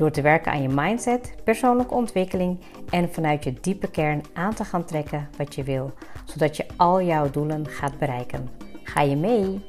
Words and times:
Door 0.00 0.10
te 0.10 0.22
werken 0.22 0.52
aan 0.52 0.62
je 0.62 0.68
mindset, 0.68 1.34
persoonlijke 1.44 1.94
ontwikkeling 1.94 2.60
en 2.90 3.12
vanuit 3.12 3.44
je 3.44 3.52
diepe 3.60 3.90
kern 3.90 4.22
aan 4.32 4.54
te 4.54 4.64
gaan 4.64 4.84
trekken 4.84 5.28
wat 5.36 5.54
je 5.54 5.62
wil, 5.62 5.92
zodat 6.24 6.56
je 6.56 6.66
al 6.76 7.02
jouw 7.02 7.30
doelen 7.30 7.66
gaat 7.66 7.98
bereiken. 7.98 8.48
Ga 8.82 9.00
je 9.00 9.16
mee? 9.16 9.60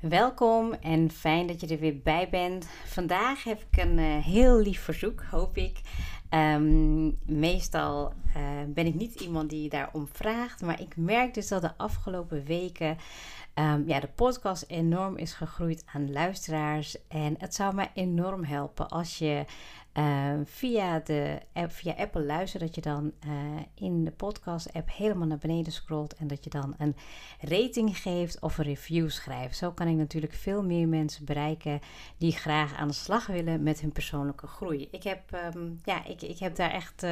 Welkom 0.00 0.72
en 0.72 1.10
fijn 1.10 1.46
dat 1.46 1.60
je 1.60 1.66
er 1.66 1.78
weer 1.78 2.00
bij 2.02 2.28
bent. 2.30 2.66
Vandaag 2.84 3.44
heb 3.44 3.64
ik 3.70 3.82
een 3.82 3.98
uh, 3.98 4.24
heel 4.24 4.58
lief 4.58 4.80
verzoek, 4.80 5.22
hoop 5.30 5.56
ik. 5.56 5.80
Um, 6.30 7.18
meestal 7.26 8.12
uh, 8.36 8.42
ben 8.66 8.86
ik 8.86 8.94
niet 8.94 9.20
iemand 9.20 9.50
die 9.50 9.68
daarom 9.68 10.08
vraagt, 10.12 10.62
maar 10.62 10.80
ik 10.80 10.96
merk 10.96 11.34
dus 11.34 11.48
dat 11.48 11.62
de 11.62 11.76
afgelopen 11.76 12.44
weken 12.44 12.96
um, 13.54 13.84
ja, 13.86 14.00
de 14.00 14.08
podcast 14.14 14.64
enorm 14.68 15.16
is 15.16 15.32
gegroeid 15.32 15.84
aan 15.92 16.12
luisteraars. 16.12 16.96
En 17.08 17.34
het 17.38 17.54
zou 17.54 17.74
mij 17.74 17.90
enorm 17.94 18.44
helpen 18.44 18.88
als 18.88 19.18
je 19.18 19.44
uh, 19.98 20.40
via, 20.44 20.98
de 20.98 21.38
app, 21.52 21.72
via 21.72 21.92
Apple 21.92 22.24
luistert, 22.24 22.62
dat 22.62 22.74
je 22.74 22.80
dan 22.80 23.12
uh, 23.26 23.32
in 23.74 24.04
de 24.04 24.10
podcast-app 24.10 24.90
helemaal 24.92 25.26
naar 25.26 25.38
beneden 25.38 25.72
scrolt 25.72 26.14
en 26.14 26.26
dat 26.26 26.44
je 26.44 26.50
dan 26.50 26.74
een 26.78 26.96
rating 27.40 27.98
geeft 27.98 28.40
of 28.40 28.58
een 28.58 28.64
review 28.64 29.10
schrijft. 29.10 29.56
Zo 29.56 29.72
kan 29.72 29.88
ik 29.88 29.96
natuurlijk 29.96 30.32
veel 30.32 30.62
meer 30.62 30.88
mensen 30.88 31.24
bereiken 31.24 31.80
die 32.18 32.32
graag 32.32 32.74
aan 32.74 32.88
de 32.88 32.94
slag 32.94 33.26
willen 33.26 33.62
met 33.62 33.80
hun 33.80 33.92
persoonlijke 33.92 34.46
groei. 34.46 34.88
Ik 34.90 35.02
heb, 35.02 35.20
um, 35.54 35.80
ja, 35.84 36.04
ik, 36.04 36.22
ik 36.22 36.38
heb 36.38 36.56
daar 36.56 36.70
echt 36.70 37.02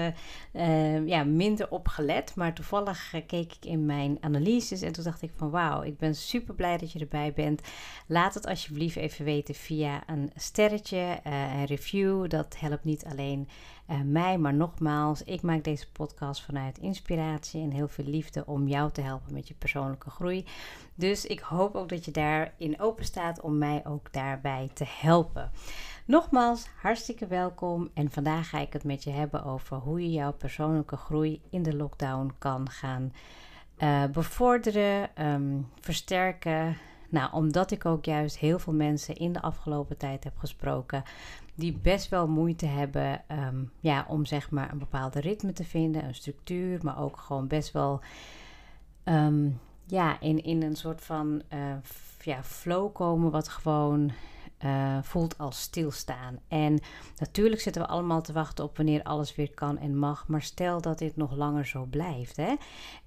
uh, 0.53 1.07
ja, 1.07 1.25
minder 1.25 1.71
op 1.71 1.89
gelet, 1.89 2.35
maar 2.35 2.55
toevallig 2.55 3.15
keek 3.27 3.53
ik 3.53 3.65
in 3.65 3.87
mijn 3.87 4.17
analyses 4.21 4.83
en 4.83 4.93
toen 4.93 5.05
dacht 5.05 5.23
ik 5.23 5.33
van 5.37 5.51
wauw, 5.51 5.83
ik 5.83 5.99
ben 5.99 6.15
super 6.15 6.55
blij 6.55 6.77
dat 6.79 6.93
je 6.93 6.99
erbij 6.99 7.33
bent. 7.33 7.61
Laat 8.07 8.35
het 8.35 8.47
alsjeblieft 8.47 8.97
even 8.97 9.25
weten 9.25 9.55
via 9.55 10.03
een 10.07 10.31
sterretje, 10.35 11.21
een 11.23 11.65
review. 11.65 12.29
Dat 12.29 12.59
helpt 12.59 12.71
niet 12.85 13.05
alleen 13.05 13.49
uh, 13.91 14.01
mij, 14.01 14.39
maar 14.39 14.55
nogmaals, 14.55 15.25
ik 15.25 15.43
maak 15.43 15.65
deze 15.65 15.93
podcast 15.93 16.43
vanuit 16.43 16.79
inspiratie 16.79 17.63
en 17.63 17.71
heel 17.71 17.89
veel 17.89 18.05
liefde 18.05 18.47
om 18.47 18.69
jou 18.69 18.91
te 18.91 19.01
helpen 19.01 19.33
met 19.33 19.49
je 19.49 19.55
persoonlijke 19.55 20.11
groei. 20.11 20.47
Dus 20.95 21.27
ik 21.27 21.41
hoop 21.41 21.75
ook 21.75 21.89
dat 21.89 22.05
je 22.05 22.11
daarin 22.11 22.81
open 22.81 23.05
staat 23.05 23.41
om 23.41 23.59
mij 23.59 23.83
ook 23.87 24.13
daarbij 24.13 24.71
te 24.75 24.85
helpen. 24.89 25.51
Nogmaals, 26.05 26.67
hartstikke 26.81 27.27
welkom 27.27 27.91
en 27.95 28.11
vandaag 28.11 28.49
ga 28.49 28.59
ik 28.59 28.73
het 28.73 28.85
met 28.85 29.05
je 29.05 29.11
hebben 29.11 29.45
over 29.45 29.77
hoe 29.77 30.03
je 30.03 30.11
jouw 30.11 30.33
persoonlijke 30.33 30.97
groei 30.97 31.43
in 31.51 31.63
de 31.63 31.77
lockdown 31.77 32.33
kan 32.39 32.71
gaan 32.71 33.13
uh, 33.79 34.05
bevorderen, 34.05 35.27
um, 35.27 35.69
versterken. 35.81 36.77
Nou, 37.13 37.33
omdat 37.33 37.71
ik 37.71 37.85
ook 37.85 38.05
juist 38.05 38.39
heel 38.39 38.59
veel 38.59 38.73
mensen 38.73 39.17
in 39.17 39.33
de 39.33 39.43
afgelopen 39.43 39.97
tijd 39.97 40.25
heb 40.25 40.39
gesproken 40.39 41.03
die 41.55 41.73
best 41.73 42.09
wel 42.09 42.29
moeite 42.29 42.67
hebben 42.67 43.23
um, 43.29 43.71
ja, 43.81 44.05
om 44.09 44.25
zeg 44.27 44.51
maar 44.51 44.73
een 44.73 44.79
bepaalde 44.79 45.21
ritme 45.21 45.53
te 45.53 45.65
vinden, 45.65 46.05
een 46.05 46.15
structuur, 46.15 46.79
maar 46.83 47.01
ook 47.01 47.17
gewoon 47.17 47.47
best 47.47 47.73
wel 47.73 48.01
um, 49.05 49.61
ja, 49.87 50.21
in, 50.21 50.45
in 50.45 50.63
een 50.63 50.77
soort 50.77 51.01
van 51.01 51.43
uh, 51.55 51.75
ja, 52.21 52.43
flow 52.43 52.95
komen, 52.95 53.31
wat 53.31 53.49
gewoon 53.49 54.11
uh, 54.65 54.99
voelt 55.03 55.39
als 55.39 55.61
stilstaan. 55.61 56.39
En 56.49 56.81
natuurlijk 57.17 57.61
zitten 57.61 57.83
we 57.83 57.89
allemaal 57.89 58.23
te 58.23 58.33
wachten 58.33 58.65
op 58.65 58.77
wanneer 58.77 59.03
alles 59.03 59.35
weer 59.35 59.55
kan 59.55 59.79
en 59.79 59.99
mag. 59.99 60.29
Maar 60.29 60.43
stel 60.43 60.81
dat 60.81 60.99
dit 60.99 61.17
nog 61.17 61.37
langer 61.37 61.67
zo 61.67 61.87
blijft. 61.91 62.37
Hè? 62.37 62.55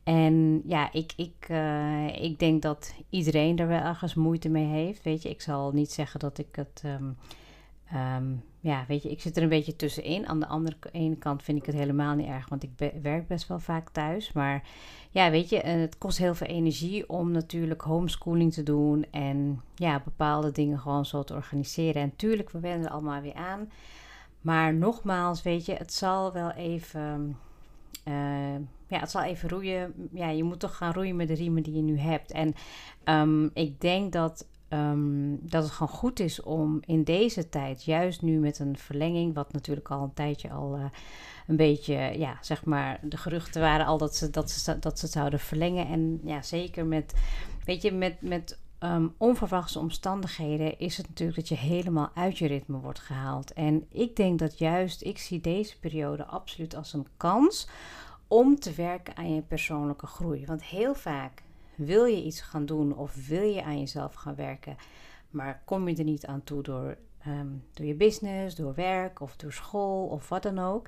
En 0.03 0.61
ja, 0.65 0.91
ik, 0.91 1.13
ik, 1.15 1.47
uh, 1.49 2.23
ik 2.23 2.39
denk 2.39 2.61
dat 2.61 2.93
iedereen 3.09 3.57
er 3.57 3.67
wel 3.67 3.81
ergens 3.81 4.13
moeite 4.13 4.49
mee 4.49 4.67
heeft. 4.67 5.03
Weet 5.03 5.21
je, 5.21 5.29
ik 5.29 5.41
zal 5.41 5.71
niet 5.71 5.91
zeggen 5.91 6.19
dat 6.19 6.37
ik 6.37 6.55
het. 6.55 6.81
Um, 6.85 7.17
Um, 7.93 8.43
ja, 8.59 8.85
weet 8.87 9.03
je, 9.03 9.09
ik 9.09 9.21
zit 9.21 9.37
er 9.37 9.43
een 9.43 9.49
beetje 9.49 9.75
tussenin. 9.75 10.27
Aan 10.27 10.39
de 10.39 10.47
andere 10.47 10.77
ene 10.91 11.15
kant 11.15 11.43
vind 11.43 11.57
ik 11.57 11.65
het 11.65 11.75
helemaal 11.75 12.15
niet 12.15 12.27
erg, 12.27 12.49
want 12.49 12.63
ik 12.63 12.91
werk 13.01 13.27
best 13.27 13.47
wel 13.47 13.59
vaak 13.59 13.89
thuis. 13.89 14.31
Maar 14.31 14.63
ja, 15.09 15.29
weet 15.31 15.49
je, 15.49 15.59
het 15.59 15.97
kost 15.97 16.17
heel 16.17 16.35
veel 16.35 16.47
energie 16.47 17.09
om 17.09 17.31
natuurlijk 17.31 17.81
homeschooling 17.81 18.53
te 18.53 18.63
doen 18.63 19.05
en 19.11 19.61
ja, 19.75 20.01
bepaalde 20.03 20.51
dingen 20.51 20.79
gewoon 20.79 21.05
zo 21.05 21.23
te 21.23 21.33
organiseren. 21.33 22.01
En 22.01 22.15
tuurlijk, 22.15 22.49
we 22.49 22.59
wennen 22.59 22.87
er 22.87 22.93
allemaal 22.93 23.21
weer 23.21 23.33
aan. 23.33 23.69
Maar 24.41 24.73
nogmaals, 24.73 25.41
weet 25.41 25.65
je, 25.65 25.73
het 25.73 25.93
zal 25.93 26.33
wel 26.33 26.51
even. 26.51 27.37
Uh, 28.07 28.55
ja, 28.87 28.99
het 28.99 29.11
zal 29.11 29.23
even 29.23 29.49
roeien. 29.49 30.09
Ja, 30.13 30.29
je 30.29 30.43
moet 30.43 30.59
toch 30.59 30.77
gaan 30.77 30.93
roeien 30.93 31.15
met 31.15 31.27
de 31.27 31.33
riemen 31.33 31.63
die 31.63 31.75
je 31.75 31.81
nu 31.81 31.97
hebt. 31.97 32.31
En 32.31 32.53
um, 33.05 33.49
ik 33.53 33.81
denk 33.81 34.11
dat 34.11 34.47
um, 34.75 35.39
dat 35.41 35.63
het 35.63 35.71
gewoon 35.71 35.97
goed 35.97 36.19
is 36.19 36.41
om 36.41 36.79
in 36.85 37.03
deze 37.03 37.49
tijd, 37.49 37.83
juist 37.83 38.21
nu 38.21 38.39
met 38.39 38.59
een 38.59 38.77
verlenging, 38.77 39.33
wat 39.33 39.53
natuurlijk 39.53 39.89
al 39.89 40.03
een 40.03 40.13
tijdje 40.13 40.51
al 40.51 40.77
uh, 40.77 40.85
een 41.47 41.55
beetje, 41.55 41.95
ja, 41.95 42.37
zeg 42.41 42.65
maar, 42.65 42.99
de 43.03 43.17
geruchten 43.17 43.61
waren 43.61 43.85
al 43.85 43.97
dat 43.97 44.15
ze, 44.15 44.29
dat 44.29 44.51
ze, 44.51 44.79
dat 44.79 44.99
ze 44.99 45.07
zouden 45.07 45.39
verlengen. 45.39 45.87
En 45.87 46.19
ja, 46.23 46.41
zeker 46.41 46.85
met, 46.85 47.13
weet 47.63 47.81
je, 47.81 47.91
met, 47.91 48.21
met 48.21 48.59
um, 48.79 49.13
onverwachte 49.17 49.79
omstandigheden 49.79 50.79
is 50.79 50.97
het 50.97 51.07
natuurlijk 51.07 51.37
dat 51.37 51.47
je 51.47 51.55
helemaal 51.55 52.11
uit 52.13 52.37
je 52.37 52.47
ritme 52.47 52.77
wordt 52.77 52.99
gehaald. 52.99 53.53
En 53.53 53.85
ik 53.91 54.15
denk 54.15 54.39
dat 54.39 54.57
juist, 54.57 55.01
ik 55.01 55.17
zie 55.17 55.41
deze 55.41 55.79
periode 55.79 56.25
absoluut 56.25 56.75
als 56.75 56.93
een 56.93 57.07
kans 57.17 57.67
om 58.27 58.59
te 58.59 58.73
werken 58.73 59.17
aan 59.17 59.33
je 59.35 59.41
persoonlijke 59.41 60.07
groei. 60.07 60.45
Want 60.45 60.63
heel 60.63 60.95
vaak 60.95 61.43
wil 61.75 62.05
je 62.05 62.23
iets 62.23 62.41
gaan 62.41 62.65
doen 62.65 62.97
of 62.97 63.27
wil 63.27 63.43
je 63.43 63.63
aan 63.63 63.79
jezelf 63.79 64.13
gaan 64.13 64.35
werken, 64.35 64.75
maar 65.29 65.61
kom 65.65 65.87
je 65.87 65.95
er 65.95 66.03
niet 66.03 66.25
aan 66.25 66.43
toe 66.43 66.63
door, 66.63 66.97
um, 67.27 67.63
door 67.73 67.85
je 67.85 67.95
business, 67.95 68.55
door 68.55 68.73
werk 68.73 69.19
of 69.19 69.35
door 69.35 69.53
school 69.53 70.07
of 70.07 70.29
wat 70.29 70.43
dan 70.43 70.59
ook. 70.59 70.87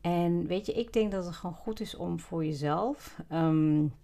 En 0.00 0.46
weet 0.46 0.66
je, 0.66 0.72
ik 0.72 0.92
denk 0.92 1.12
dat 1.12 1.24
het 1.24 1.34
gewoon 1.34 1.56
goed 1.56 1.80
is 1.80 1.96
om 1.96 2.20
voor 2.20 2.44
jezelf, 2.44 3.18
um, 3.32 3.94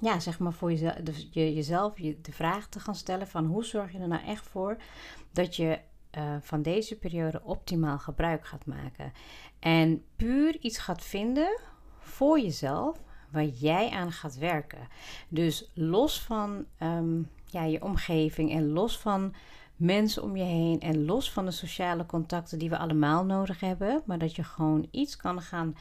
ja, 0.00 0.20
zeg 0.20 0.38
maar 0.38 0.52
voor 0.52 0.70
jezelf, 0.70 0.94
de, 0.94 1.26
je, 1.30 1.54
jezelf 1.54 1.98
je, 1.98 2.20
de 2.20 2.32
vraag 2.32 2.68
te 2.68 2.80
gaan 2.80 2.94
stellen 2.94 3.26
van 3.26 3.46
hoe 3.46 3.64
zorg 3.64 3.92
je 3.92 3.98
er 3.98 4.08
nou 4.08 4.24
echt 4.24 4.46
voor 4.46 4.76
dat 5.32 5.56
je 5.56 5.78
uh, 6.18 6.36
van 6.40 6.62
deze 6.62 6.98
periode 6.98 7.42
optimaal 7.44 7.98
gebruik 7.98 8.46
gaat 8.46 8.66
maken. 8.66 9.12
En 9.58 10.04
puur 10.16 10.56
iets 10.60 10.78
gaat 10.78 11.02
vinden 11.02 11.60
voor 11.98 12.40
jezelf 12.40 12.98
waar 13.30 13.44
jij 13.44 13.90
aan 13.90 14.12
gaat 14.12 14.38
werken. 14.38 14.88
Dus 15.28 15.70
los 15.74 16.20
van 16.20 16.64
um, 16.82 17.28
ja, 17.44 17.64
je 17.64 17.82
omgeving 17.82 18.52
en 18.52 18.68
los 18.68 18.98
van 18.98 19.34
mensen 19.76 20.22
om 20.22 20.36
je 20.36 20.44
heen 20.44 20.80
en 20.80 21.04
los 21.04 21.32
van 21.32 21.44
de 21.44 21.50
sociale 21.50 22.06
contacten 22.06 22.58
die 22.58 22.70
we 22.70 22.78
allemaal 22.78 23.24
nodig 23.24 23.60
hebben, 23.60 24.02
maar 24.04 24.18
dat 24.18 24.36
je 24.36 24.44
gewoon 24.44 24.88
iets 24.90 25.16
kan 25.16 25.42
gaan 25.42 25.76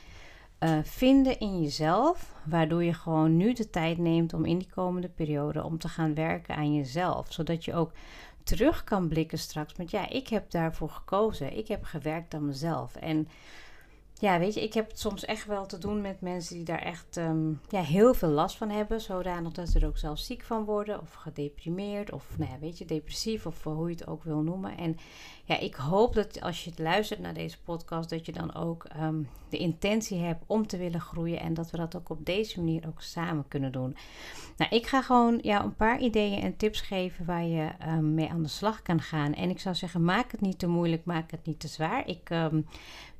uh, 0.59 0.78
vinden 0.84 1.40
in 1.40 1.62
jezelf, 1.62 2.34
waardoor 2.46 2.84
je 2.84 2.94
gewoon 2.94 3.38
nu 3.38 3.53
de 3.53 3.70
tijd 3.70 3.97
neemt 3.97 4.34
om 4.34 4.46
in 4.46 4.58
die 4.58 4.70
komende 4.70 5.09
periode 5.09 5.64
om 5.64 5.78
te 5.78 5.88
gaan 5.88 6.14
werken 6.14 6.56
aan 6.56 6.76
jezelf, 6.76 7.34
zodat 7.34 7.66
je 7.66 7.73
ook 7.73 7.91
terug 8.44 8.84
kan 8.84 9.08
blikken 9.08 9.40
straks. 9.40 9.73
Want 9.78 9.91
ja, 9.91 10.09
ik 10.09 10.28
heb 10.28 10.52
daarvoor 10.52 10.90
gekozen. 10.90 11.58
Ik 11.58 11.68
heb 11.68 11.84
gewerkt 11.84 12.34
aan 12.34 12.46
mezelf 12.46 12.96
en 12.96 13.28
ja, 14.20 14.40
weet 14.40 14.54
je, 14.54 14.64
ik 14.64 14.74
heb 14.74 14.90
het 14.90 15.00
soms 15.00 15.26
echt 15.26 15.46
wel 15.46 15.66
te 15.66 15.78
doen 15.78 16.02
met 16.02 16.22
mensen 16.22 16.56
die 16.56 16.64
daar 16.64 16.82
echt 16.82 17.18
um, 17.18 17.62
ja, 17.70 17.82
heel 17.82 18.14
veel 18.14 18.30
last 18.30 18.58
van 18.58 18.70
hebben. 18.70 19.02
Zodanig 19.02 19.52
dat 19.52 19.70
ze 19.70 19.80
er 19.80 19.88
ook 19.88 19.98
zelf 19.98 20.20
ziek 20.20 20.44
van 20.44 20.64
worden 20.64 21.02
of 21.02 21.14
gedeprimeerd 21.14 22.12
of 22.12 22.38
nou 22.38 22.52
ja, 22.52 22.60
weet 22.60 22.78
je, 22.78 22.86
depressief 22.86 23.46
of 23.46 23.64
hoe 23.64 23.90
je 23.90 23.96
het 23.96 24.08
ook 24.08 24.24
wil 24.24 24.42
noemen. 24.42 24.78
En 24.78 24.98
ja, 25.44 25.60
ik 25.60 25.76
hoop 25.76 26.14
dat 26.14 26.42
als 26.42 26.64
je 26.64 26.70
het 26.70 26.80
luistert 26.80 27.20
naar 27.20 27.34
deze 27.34 27.62
podcast, 27.64 28.10
dat 28.10 28.26
je 28.26 28.32
dan 28.32 28.56
ook 28.56 28.88
um, 29.02 29.30
de 29.50 29.58
intentie 29.58 30.18
hebt 30.18 30.44
om 30.48 30.68
te 30.68 30.78
willen 30.78 31.02
groeien. 31.02 31.40
En 31.40 31.54
dat 31.54 31.72
we 31.72 31.78
dat 31.78 31.96
ook 31.96 32.10
op 32.10 32.26
deze 32.26 32.60
manier 32.60 32.88
ook 32.88 33.02
samen 33.02 33.48
kunnen 33.48 33.72
doen. 33.72 33.96
Nou, 34.58 34.76
ik 34.76 34.88
ga 34.88 35.02
gewoon 35.02 35.40
ja, 35.42 35.64
een 35.64 35.76
paar 35.76 36.00
ideeën 36.00 36.42
en 36.42 36.58
tips 36.58 36.82
geven 36.82 37.26
waar 37.26 37.46
je 37.46 37.70
um, 37.88 38.14
mee 38.14 38.30
aan 38.30 38.44
de 38.44 38.50
slag 38.50 38.82
kan 38.82 39.02
gaan. 39.02 39.34
En 39.34 39.50
ik 39.50 39.60
zou 39.60 39.76
zeggen, 39.76 40.04
maak 40.04 40.32
het 40.32 40.42
niet 40.42 40.60
te 40.60 40.68
moeilijk, 40.68 41.06
maak 41.06 41.32
het 41.32 41.46
niet 41.46 41.60
te 41.60 41.68
zwaar. 41.68 42.08
Ik 42.08 42.30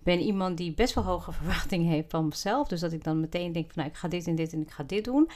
ben 0.04 0.20
iemand 0.20 0.58
die 0.58 0.74
best 0.74 0.94
wel 0.94 1.04
hoge 1.04 1.32
verwachtingen 1.40 1.92
heeft 1.92 2.10
van 2.10 2.28
mezelf. 2.28 2.68
Dus 2.68 2.80
dat 2.80 2.92
ik 2.92 3.04
dan 3.04 3.20
meteen 3.20 3.52
denk 3.52 3.66
van 3.66 3.76
nou, 3.76 3.90
ik 3.90 3.98
ga 3.98 4.08
dit 4.08 4.28
en 4.28 4.36
dit 4.36 4.54
en 4.54 4.62
ik 4.62 4.72
ga 4.72 4.84
dit 4.84 5.04
doen. 5.04 5.30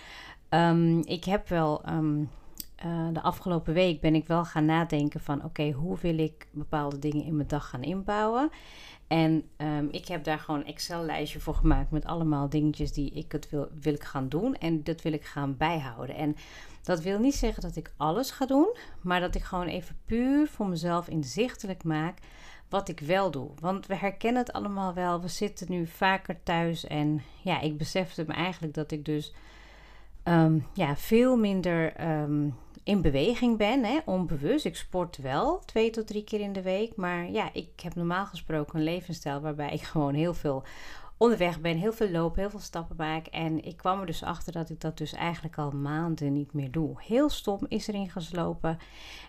Um, 0.50 1.00
ik 1.06 1.24
heb 1.24 1.48
wel 1.48 1.89
um, 1.89 2.30
eh, 2.75 3.07
de 3.13 3.21
afgelopen 3.21 3.74
week 3.74 4.01
ben 4.01 4.15
ik 4.15 4.27
wel 4.27 4.45
gaan 4.45 4.65
nadenken 4.65 5.19
van 5.19 5.44
oké, 5.44 5.71
hoe 5.71 5.98
wil 6.01 6.18
ik 6.18 6.48
bepaalde 6.51 7.00
dingen 7.00 7.25
in 7.25 7.36
mijn 7.36 7.48
dag 7.48 7.69
gaan 7.69 7.83
inbouwen. 7.83 8.50
En 9.07 9.44
ehm, 9.57 9.88
ik 9.92 10.07
heb 10.07 10.24
daar 10.24 10.39
gewoon 10.39 10.60
een 10.60 10.65
Excel-lijstje 10.65 11.39
voor 11.39 11.56
gemaakt 11.56 11.92
met 11.92 12.06
allemaal 12.06 12.50
dingetjes 12.50 12.92
die 12.92 13.12
ik 13.12 13.31
het 13.31 13.50
wil, 13.50 13.68
wil 13.81 13.94
ik 13.94 14.04
gaan 14.04 14.30
doen. 14.30 14.56
En 14.56 14.83
dat 14.83 15.01
wil 15.01 15.13
ik 15.13 15.25
gaan 15.25 15.57
bijhouden. 15.57 16.15
En 16.15 16.36
dat 16.83 17.01
wil 17.01 17.19
niet 17.19 17.36
zeggen 17.36 17.62
dat 17.62 17.75
ik 17.75 17.94
alles 17.98 18.31
ga 18.31 18.45
doen, 18.45 18.75
maar 19.01 19.19
dat 19.19 19.36
ik 19.36 19.44
gewoon 19.44 19.68
even 19.68 19.98
puur 20.06 20.48
voor 20.48 20.68
mezelf 20.68 21.07
inzichtelijk 21.07 21.83
maak 21.83 22.18
wat 22.69 22.89
ik 22.89 23.00
wel 23.00 23.31
doe. 23.31 23.50
Want 23.60 23.88
we 23.88 23.95
herkennen 23.95 24.42
het 24.42 24.54
allemaal 24.54 24.94
wel. 24.94 25.21
We 25.21 25.27
zitten 25.27 25.68
nu 25.69 25.88
vaker 25.88 26.44
thuis 26.44 26.88
en 26.88 27.21
ja, 27.42 27.62
ik 27.62 27.77
besefte 27.77 28.24
me 28.27 28.33
eigenlijk 28.33 28.74
dat 28.74 28.92
ik 28.92 29.06
dus 29.06 29.33
ehm, 30.24 30.60
ja, 30.74 30.95
veel 30.95 31.38
minder 31.38 31.94
ehm, 31.94 32.50
in 32.83 33.01
beweging 33.01 33.57
ben, 33.57 33.83
hè, 33.83 34.00
onbewust. 34.06 34.65
Ik 34.65 34.75
sport 34.75 35.18
wel 35.18 35.60
twee 35.65 35.89
tot 35.89 36.07
drie 36.07 36.24
keer 36.24 36.39
in 36.39 36.54
de 36.54 36.62
week. 36.62 36.95
Maar 36.95 37.31
ja, 37.31 37.50
ik 37.54 37.80
heb 37.83 37.95
normaal 37.95 38.25
gesproken 38.25 38.77
een 38.77 38.83
levensstijl 38.83 39.42
waarbij 39.42 39.74
ik 39.74 39.81
gewoon 39.81 40.13
heel 40.13 40.33
veel 40.33 40.63
onderweg 41.18 41.62
ben, 41.62 41.77
heel 41.77 41.94
veel 41.94 42.10
loop, 42.10 42.36
heel 42.36 42.50
veel 42.50 42.60
stappen 42.60 42.95
maak. 42.95 43.27
En 43.27 43.63
ik 43.63 43.77
kwam 43.77 44.00
er 44.00 44.06
dus 44.06 44.24
achter 44.24 44.54
dat 44.54 44.69
ik 44.69 44.81
dat 44.81 44.98
dus 44.98 45.13
eigenlijk 45.13 45.57
al 45.57 45.71
maanden 45.71 46.33
niet 46.33 46.54
meer 46.54 46.71
doe. 46.71 47.01
Heel 47.01 47.30
stom 47.30 47.60
is 47.68 47.88
erin 47.88 48.10
geslopen. 48.10 48.77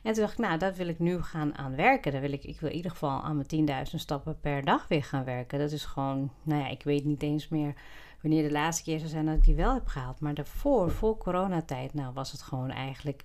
En 0.03 0.13
toen 0.13 0.23
dacht 0.23 0.39
ik, 0.39 0.45
nou, 0.45 0.59
dat 0.59 0.77
wil 0.77 0.89
ik 0.89 0.99
nu 0.99 1.23
gaan 1.23 1.59
aan 1.59 1.77
werken. 1.77 2.13
Dan 2.13 2.21
wil 2.21 2.33
ik, 2.33 2.45
ik 2.45 2.61
wil 2.61 2.71
in 2.71 2.77
ieder 2.77 2.91
geval 2.91 3.23
aan 3.23 3.37
mijn 3.37 3.87
10.000 3.89 3.95
stappen 3.95 4.41
per 4.41 4.65
dag 4.65 4.89
weer 4.89 5.05
gaan 5.05 5.25
werken. 5.25 5.59
Dat 5.59 5.73
is 5.73 5.85
gewoon, 5.85 6.31
nou 6.43 6.61
ja, 6.61 6.69
ik 6.69 6.83
weet 6.83 7.05
niet 7.05 7.23
eens 7.23 7.49
meer 7.49 7.75
wanneer 8.21 8.43
de 8.43 8.53
laatste 8.53 8.83
keer 8.83 8.99
zou 8.99 9.11
zijn 9.11 9.27
dat 9.27 9.35
ik 9.35 9.45
die 9.45 9.55
wel 9.55 9.75
heb 9.75 9.87
gehaald. 9.87 10.21
Maar 10.21 10.35
daarvoor, 10.35 10.91
voor 10.91 11.19
coronatijd, 11.19 11.95
nou 11.95 12.13
was 12.13 12.33
het 12.33 12.43
gewoon 12.43 12.71
eigenlijk 12.71 13.23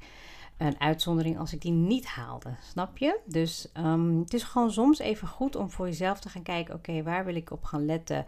een 0.59 0.79
uitzondering 0.79 1.39
als 1.39 1.53
ik 1.53 1.61
die 1.61 1.71
niet 1.71 2.05
haalde. 2.05 2.49
Snap 2.61 2.97
je? 2.97 3.19
Dus 3.25 3.67
um, 3.77 4.19
het 4.19 4.33
is 4.33 4.43
gewoon 4.43 4.71
soms 4.71 4.99
even 4.99 5.27
goed 5.27 5.55
om 5.55 5.69
voor 5.69 5.85
jezelf 5.85 6.19
te 6.19 6.29
gaan 6.29 6.43
kijken: 6.43 6.75
oké, 6.75 7.03
waar 7.03 7.25
wil 7.25 7.35
ik 7.35 7.51
op 7.51 7.63
gaan 7.63 7.85
letten? 7.85 8.25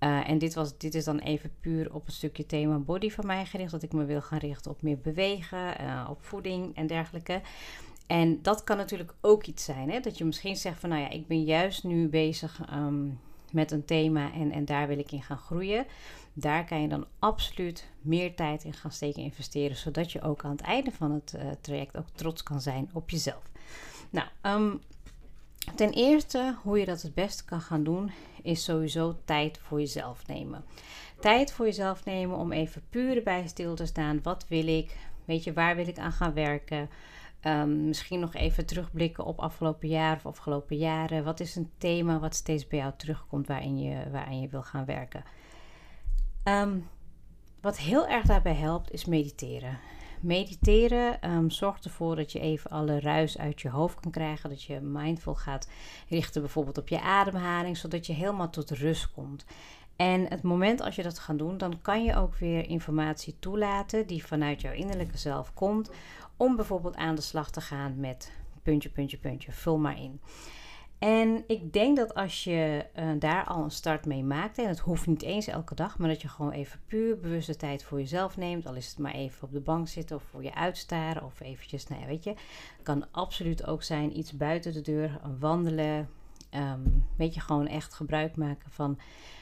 Uh, 0.00 0.28
en 0.28 0.38
dit, 0.38 0.54
was, 0.54 0.78
dit 0.78 0.94
is 0.94 1.04
dan 1.04 1.18
even 1.18 1.50
puur 1.60 1.94
op 1.94 2.06
een 2.06 2.12
stukje 2.12 2.46
thema 2.46 2.78
body 2.78 3.10
van 3.10 3.26
mij 3.26 3.46
gericht. 3.46 3.70
Dat 3.70 3.82
ik 3.82 3.92
me 3.92 4.04
wil 4.04 4.20
gaan 4.20 4.38
richten 4.38 4.70
op 4.70 4.82
meer 4.82 4.98
bewegen, 4.98 5.80
uh, 5.80 6.06
op 6.10 6.24
voeding 6.24 6.76
en 6.76 6.86
dergelijke. 6.86 7.40
En 8.06 8.42
dat 8.42 8.64
kan 8.64 8.76
natuurlijk 8.76 9.14
ook 9.20 9.46
iets 9.46 9.64
zijn. 9.64 9.90
Hè? 9.90 10.00
Dat 10.00 10.18
je 10.18 10.24
misschien 10.24 10.56
zegt 10.56 10.80
van 10.80 10.88
nou 10.88 11.02
ja, 11.02 11.10
ik 11.10 11.26
ben 11.26 11.44
juist 11.44 11.84
nu 11.84 12.08
bezig 12.08 12.60
um, 12.72 13.20
met 13.52 13.70
een 13.70 13.84
thema 13.84 14.32
en, 14.32 14.52
en 14.52 14.64
daar 14.64 14.88
wil 14.88 14.98
ik 14.98 15.12
in 15.12 15.22
gaan 15.22 15.38
groeien. 15.38 15.86
Daar 16.40 16.64
kan 16.64 16.82
je 16.82 16.88
dan 16.88 17.06
absoluut 17.18 17.88
meer 18.00 18.34
tijd 18.34 18.64
in 18.64 18.72
gaan 18.72 18.92
steken, 18.92 19.22
investeren, 19.22 19.76
zodat 19.76 20.12
je 20.12 20.22
ook 20.22 20.44
aan 20.44 20.50
het 20.50 20.60
einde 20.60 20.90
van 20.90 21.10
het 21.12 21.34
uh, 21.36 21.42
traject 21.60 21.96
ook 21.96 22.08
trots 22.14 22.42
kan 22.42 22.60
zijn 22.60 22.90
op 22.92 23.10
jezelf. 23.10 23.42
Nou, 24.10 24.28
um, 24.42 24.80
ten 25.74 25.90
eerste 25.90 26.56
hoe 26.62 26.78
je 26.78 26.84
dat 26.84 27.02
het 27.02 27.14
beste 27.14 27.44
kan 27.44 27.60
gaan 27.60 27.84
doen, 27.84 28.10
is 28.42 28.64
sowieso 28.64 29.16
tijd 29.24 29.58
voor 29.58 29.78
jezelf 29.78 30.26
nemen. 30.26 30.64
Tijd 31.20 31.52
voor 31.52 31.64
jezelf 31.64 32.04
nemen 32.04 32.36
om 32.36 32.52
even 32.52 32.82
puur 32.90 33.16
erbij 33.16 33.48
stil 33.48 33.74
te 33.74 33.86
staan. 33.86 34.20
Wat 34.22 34.46
wil 34.48 34.66
ik? 34.66 34.96
Weet 35.24 35.44
je, 35.44 35.52
waar 35.52 35.76
wil 35.76 35.88
ik 35.88 35.98
aan 35.98 36.12
gaan 36.12 36.34
werken? 36.34 36.90
Um, 37.46 37.86
misschien 37.86 38.20
nog 38.20 38.34
even 38.34 38.66
terugblikken 38.66 39.24
op 39.24 39.38
afgelopen 39.38 39.88
jaar 39.88 40.16
of 40.16 40.26
afgelopen 40.26 40.76
jaren. 40.76 41.24
Wat 41.24 41.40
is 41.40 41.56
een 41.56 41.70
thema 41.78 42.18
wat 42.18 42.34
steeds 42.34 42.66
bij 42.66 42.78
jou 42.78 42.92
terugkomt 42.96 43.46
waarin 43.46 43.78
je, 43.78 44.10
waarin 44.10 44.40
je 44.40 44.48
wil 44.48 44.62
gaan 44.62 44.84
werken? 44.84 45.24
Um, 46.48 46.88
wat 47.60 47.78
heel 47.78 48.06
erg 48.06 48.26
daarbij 48.26 48.54
helpt 48.54 48.92
is 48.92 49.04
mediteren. 49.04 49.78
Mediteren 50.20 51.30
um, 51.30 51.50
zorgt 51.50 51.84
ervoor 51.84 52.16
dat 52.16 52.32
je 52.32 52.40
even 52.40 52.70
alle 52.70 53.00
ruis 53.00 53.38
uit 53.38 53.60
je 53.60 53.70
hoofd 53.70 54.00
kan 54.00 54.10
krijgen. 54.10 54.50
Dat 54.50 54.62
je 54.62 54.80
mindful 54.80 55.34
gaat 55.34 55.68
richten 56.08 56.40
bijvoorbeeld 56.40 56.78
op 56.78 56.88
je 56.88 57.00
ademhaling, 57.00 57.76
zodat 57.76 58.06
je 58.06 58.12
helemaal 58.12 58.50
tot 58.50 58.70
rust 58.70 59.12
komt. 59.12 59.44
En 59.96 60.26
het 60.28 60.42
moment 60.42 60.80
als 60.80 60.96
je 60.96 61.02
dat 61.02 61.18
gaat 61.18 61.38
doen, 61.38 61.58
dan 61.58 61.80
kan 61.82 62.04
je 62.04 62.16
ook 62.16 62.36
weer 62.36 62.68
informatie 62.68 63.36
toelaten 63.38 64.06
die 64.06 64.26
vanuit 64.26 64.60
jouw 64.60 64.72
innerlijke 64.72 65.18
zelf 65.18 65.54
komt. 65.54 65.90
Om 66.36 66.56
bijvoorbeeld 66.56 66.96
aan 66.96 67.14
de 67.14 67.20
slag 67.20 67.50
te 67.50 67.60
gaan 67.60 68.00
met 68.00 68.32
puntje, 68.62 68.88
puntje, 68.88 69.18
puntje. 69.18 69.52
Vul 69.52 69.78
maar 69.78 69.98
in. 69.98 70.20
En 70.98 71.44
ik 71.46 71.72
denk 71.72 71.96
dat 71.96 72.14
als 72.14 72.44
je 72.44 72.86
uh, 72.98 73.10
daar 73.18 73.44
al 73.44 73.64
een 73.64 73.70
start 73.70 74.06
mee 74.06 74.24
maakt, 74.24 74.58
en 74.58 74.68
het 74.68 74.78
hoeft 74.78 75.06
niet 75.06 75.22
eens 75.22 75.46
elke 75.46 75.74
dag, 75.74 75.98
maar 75.98 76.08
dat 76.08 76.22
je 76.22 76.28
gewoon 76.28 76.52
even 76.52 76.80
puur 76.86 77.20
bewuste 77.20 77.56
tijd 77.56 77.84
voor 77.84 77.98
jezelf 77.98 78.36
neemt, 78.36 78.66
al 78.66 78.74
is 78.74 78.88
het 78.88 78.98
maar 78.98 79.14
even 79.14 79.42
op 79.42 79.52
de 79.52 79.60
bank 79.60 79.88
zitten 79.88 80.16
of 80.16 80.22
voor 80.22 80.42
je 80.42 80.54
uitstaren 80.54 81.24
of 81.24 81.40
eventjes, 81.40 81.88
nou 81.88 82.06
weet 82.06 82.24
je, 82.24 82.34
kan 82.82 83.06
absoluut 83.10 83.66
ook 83.66 83.82
zijn 83.82 84.18
iets 84.18 84.32
buiten 84.32 84.72
de 84.72 84.80
deur, 84.80 85.20
wandelen, 85.38 86.08
um, 86.54 87.06
weet 87.16 87.34
je, 87.34 87.40
gewoon 87.40 87.66
echt 87.66 87.94
gebruik 87.94 88.36
maken 88.36 88.70
van 88.70 88.98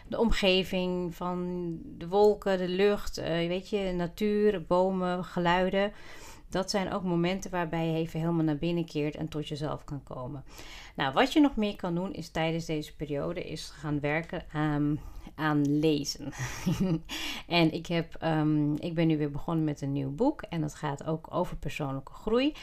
de 0.08 0.18
omgeving, 0.18 1.14
van 1.14 1.68
de 1.98 2.08
wolken, 2.08 2.58
de 2.58 2.68
lucht, 2.68 3.18
uh, 3.18 3.26
weet 3.26 3.68
je, 3.68 3.92
natuur, 3.92 4.64
bomen, 4.66 5.24
geluiden. 5.24 5.92
Dat 6.56 6.70
zijn 6.70 6.92
ook 6.92 7.02
momenten 7.02 7.50
waarbij 7.50 7.86
je 7.86 7.96
even 7.96 8.20
helemaal 8.20 8.44
naar 8.44 8.56
binnen 8.56 8.84
keert 8.84 9.16
en 9.16 9.28
tot 9.28 9.48
jezelf 9.48 9.84
kan 9.84 10.02
komen. 10.02 10.44
Nou, 10.94 11.12
wat 11.12 11.32
je 11.32 11.40
nog 11.40 11.56
meer 11.56 11.76
kan 11.76 11.94
doen 11.94 12.12
is 12.12 12.28
tijdens 12.28 12.64
deze 12.64 12.96
periode 12.96 13.44
is 13.44 13.70
gaan 13.70 14.00
werken 14.00 14.44
aan, 14.52 15.00
aan 15.34 15.78
lezen. 15.78 16.32
en 17.46 17.72
ik, 17.72 17.86
heb, 17.86 18.22
um, 18.22 18.74
ik 18.78 18.94
ben 18.94 19.06
nu 19.06 19.18
weer 19.18 19.30
begonnen 19.30 19.64
met 19.64 19.80
een 19.80 19.92
nieuw 19.92 20.10
boek 20.10 20.42
en 20.42 20.60
dat 20.60 20.74
gaat 20.74 21.06
ook 21.06 21.26
over 21.30 21.56
persoonlijke 21.56 22.12
groei. 22.12 22.54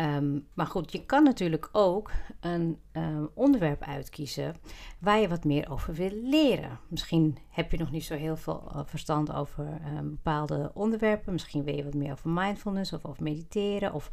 Um, 0.00 0.46
maar 0.54 0.66
goed, 0.66 0.92
je 0.92 1.06
kan 1.06 1.22
natuurlijk 1.22 1.68
ook 1.72 2.10
een 2.40 2.78
um, 2.92 3.30
onderwerp 3.34 3.82
uitkiezen 3.82 4.56
waar 4.98 5.18
je 5.18 5.28
wat 5.28 5.44
meer 5.44 5.70
over 5.70 5.94
wil 5.94 6.10
leren. 6.22 6.78
Misschien 6.88 7.38
heb 7.48 7.70
je 7.70 7.78
nog 7.78 7.90
niet 7.90 8.04
zo 8.04 8.14
heel 8.14 8.36
veel 8.36 8.72
uh, 8.74 8.80
verstand 8.84 9.32
over 9.32 9.66
um, 9.96 10.10
bepaalde 10.10 10.70
onderwerpen. 10.74 11.32
Misschien 11.32 11.64
wil 11.64 11.76
je 11.76 11.84
wat 11.84 11.94
meer 11.94 12.12
over 12.12 12.30
mindfulness 12.30 12.92
of 12.92 13.04
over 13.04 13.22
mediteren. 13.22 13.92
Of 13.92 14.10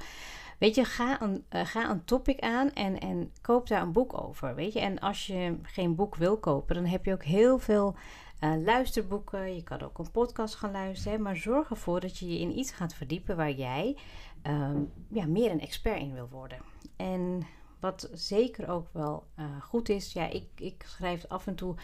weet 0.60 0.76
je, 0.76 0.84
ga 0.84 1.22
een, 1.22 1.46
uh, 1.56 1.66
ga 1.66 1.90
een 1.90 2.06
topic 2.06 2.40
aan 2.40 2.74
en, 2.74 3.00
en 3.00 3.32
koop 3.42 3.68
daar 3.68 3.82
een 3.82 3.92
boek 3.92 4.22
over. 4.22 4.56
Weet 4.56 4.74
je, 4.74 4.80
en 4.80 5.00
als 5.00 5.28
je 5.28 5.58
geen 5.62 5.96
boek 5.96 6.16
wil 6.16 6.38
kopen, 6.38 6.76
dan 6.76 6.86
heb 6.86 7.06
je 7.06 7.14
ook 7.14 7.24
heel 7.24 7.60
veel. 7.60 7.96
Uh, 8.44 8.64
luisterboeken, 8.64 9.56
je 9.56 9.64
kan 9.64 9.82
ook 9.82 9.98
een 9.98 10.12
podcast 10.12 10.56
gaan 10.56 10.72
luisteren, 10.72 11.22
maar 11.22 11.36
zorg 11.36 11.70
ervoor 11.70 12.00
dat 12.00 12.18
je 12.18 12.28
je 12.28 12.40
in 12.40 12.58
iets 12.58 12.72
gaat 12.72 12.94
verdiepen 12.94 13.36
waar 13.36 13.52
jij 13.52 13.96
um, 14.44 14.92
ja, 15.10 15.26
meer 15.26 15.52
een 15.52 15.62
expert 15.62 16.02
in 16.02 16.14
wil 16.14 16.30
worden. 16.30 16.58
En 16.96 17.48
wat 17.80 18.10
zeker 18.14 18.70
ook 18.70 18.88
wel 18.92 19.28
uh, 19.40 19.46
goed 19.62 19.90
is, 19.90 20.14
ja, 20.14 20.30
ik, 20.30 20.48
ik 20.56 20.84
schrijf 20.88 21.26
af 21.28 21.48
en 21.48 21.56
toe. 21.56 21.76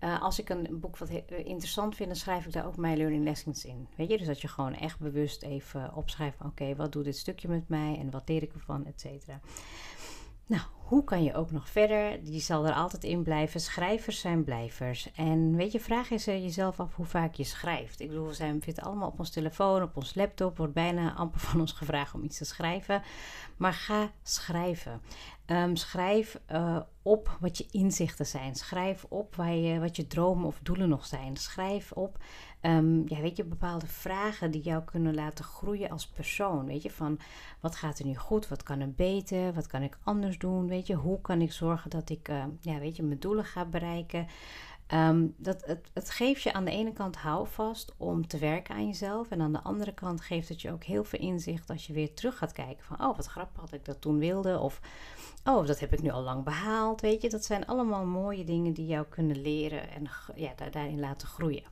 Uh, 0.00 0.22
als 0.22 0.38
ik 0.38 0.48
een 0.48 0.80
boek 0.80 0.96
wat 0.96 1.08
interessant 1.28 1.94
vind, 1.94 2.08
dan 2.08 2.18
schrijf 2.18 2.46
ik 2.46 2.52
daar 2.52 2.66
ook 2.66 2.76
mijn 2.76 2.96
learning 2.96 3.24
lessons 3.24 3.64
in. 3.64 3.88
Weet 3.96 4.10
je, 4.10 4.18
dus 4.18 4.26
dat 4.26 4.40
je 4.40 4.48
gewoon 4.48 4.74
echt 4.74 4.98
bewust 4.98 5.42
even 5.42 5.94
opschrijft: 5.94 6.40
oké, 6.44 6.76
wat 6.76 6.92
doet 6.92 7.04
dit 7.04 7.16
stukje 7.16 7.48
met 7.48 7.68
mij 7.68 7.98
en 7.98 8.10
wat 8.10 8.28
leer 8.28 8.42
ik 8.42 8.52
ervan, 8.52 8.86
et 8.86 9.00
cetera. 9.00 9.40
Nou, 10.46 10.62
hoe 10.86 11.04
kan 11.04 11.22
je 11.22 11.34
ook 11.34 11.50
nog 11.50 11.68
verder? 11.68 12.24
Die 12.24 12.40
zal 12.40 12.66
er 12.66 12.72
altijd 12.72 13.04
in 13.04 13.22
blijven. 13.22 13.60
Schrijvers 13.60 14.20
zijn 14.20 14.44
blijvers. 14.44 15.12
En 15.12 15.56
weet 15.56 15.72
je, 15.72 15.80
vraag 15.80 16.10
eens 16.10 16.24
jezelf 16.24 16.80
af 16.80 16.94
hoe 16.94 17.06
vaak 17.06 17.34
je 17.34 17.44
schrijft. 17.44 18.00
Ik 18.00 18.08
bedoel, 18.08 18.26
we 18.26 18.34
zijn, 18.34 18.62
allemaal 18.76 19.08
op 19.08 19.18
ons 19.18 19.30
telefoon, 19.30 19.82
op 19.82 19.96
ons 19.96 20.14
laptop. 20.14 20.56
Wordt 20.56 20.72
bijna 20.72 21.14
amper 21.14 21.40
van 21.50 21.60
ons 21.60 21.72
gevraagd 21.72 22.14
om 22.14 22.24
iets 22.24 22.38
te 22.38 22.44
schrijven. 22.44 23.02
Maar 23.56 23.72
ga 23.72 24.10
schrijven. 24.22 25.00
Um, 25.46 25.76
schrijf 25.76 26.40
uh, 26.52 26.80
op 27.02 27.36
wat 27.40 27.58
je 27.58 27.66
inzichten 27.70 28.26
zijn. 28.26 28.54
Schrijf 28.54 29.04
op 29.08 29.34
waar 29.34 29.54
je, 29.54 29.80
wat 29.80 29.96
je 29.96 30.06
dromen 30.06 30.46
of 30.46 30.58
doelen 30.62 30.88
nog 30.88 31.06
zijn. 31.06 31.36
Schrijf 31.36 31.92
op 31.92 32.18
um, 32.66 33.02
ja, 33.06 33.20
weet 33.20 33.36
je, 33.36 33.44
bepaalde 33.44 33.86
vragen 33.86 34.50
die 34.50 34.62
jou 34.62 34.84
kunnen 34.84 35.14
laten 35.14 35.44
groeien 35.44 35.90
als 35.90 36.06
persoon. 36.06 36.66
Weet 36.66 36.82
je, 36.82 36.90
van 36.90 37.18
wat 37.60 37.76
gaat 37.76 37.98
er 37.98 38.06
nu 38.06 38.16
goed? 38.16 38.48
Wat 38.48 38.62
kan 38.62 38.80
er 38.80 38.92
beter? 38.92 39.52
Wat 39.52 39.66
kan 39.66 39.82
ik 39.82 39.98
anders 40.02 40.38
doen? 40.38 40.68
Weet 40.68 40.86
je, 40.86 40.94
hoe 40.94 41.20
kan 41.20 41.40
ik 41.40 41.52
zorgen 41.52 41.90
dat 41.90 42.10
ik 42.10 42.28
uh, 42.28 42.44
ja, 42.60 42.78
weet 42.78 42.96
je, 42.96 43.02
mijn 43.02 43.20
doelen 43.20 43.44
ga 43.44 43.64
bereiken? 43.64 44.26
Um, 44.94 45.34
dat, 45.36 45.66
het, 45.66 45.90
het 45.94 46.10
geeft 46.10 46.42
je 46.42 46.52
aan 46.52 46.64
de 46.64 46.70
ene 46.70 46.92
kant 46.92 47.16
houvast 47.16 47.94
om 47.96 48.26
te 48.26 48.38
werken 48.38 48.74
aan 48.74 48.86
jezelf. 48.86 49.30
En 49.30 49.40
aan 49.40 49.52
de 49.52 49.62
andere 49.62 49.94
kant 49.94 50.20
geeft 50.20 50.48
het 50.48 50.62
je 50.62 50.72
ook 50.72 50.84
heel 50.84 51.04
veel 51.04 51.20
inzicht 51.20 51.70
als 51.70 51.86
je 51.86 51.92
weer 51.92 52.14
terug 52.14 52.38
gaat 52.38 52.52
kijken. 52.52 52.84
Van, 52.84 53.00
oh, 53.00 53.16
wat 53.16 53.26
grappig 53.26 53.60
had 53.60 53.72
ik 53.72 53.84
dat 53.84 54.00
toen 54.00 54.18
wilde. 54.18 54.58
Of, 54.58 54.80
oh, 55.44 55.66
dat 55.66 55.80
heb 55.80 55.92
ik 55.92 56.02
nu 56.02 56.10
al 56.10 56.22
lang 56.22 56.44
behaald. 56.44 57.00
Weet 57.00 57.22
je, 57.22 57.28
dat 57.28 57.44
zijn 57.44 57.66
allemaal 57.66 58.04
mooie 58.04 58.44
dingen 58.44 58.72
die 58.72 58.86
jou 58.86 59.06
kunnen 59.08 59.40
leren 59.40 59.90
en 59.90 60.08
ja, 60.34 60.52
daarin 60.70 61.00
laten 61.00 61.28
groeien. 61.28 61.64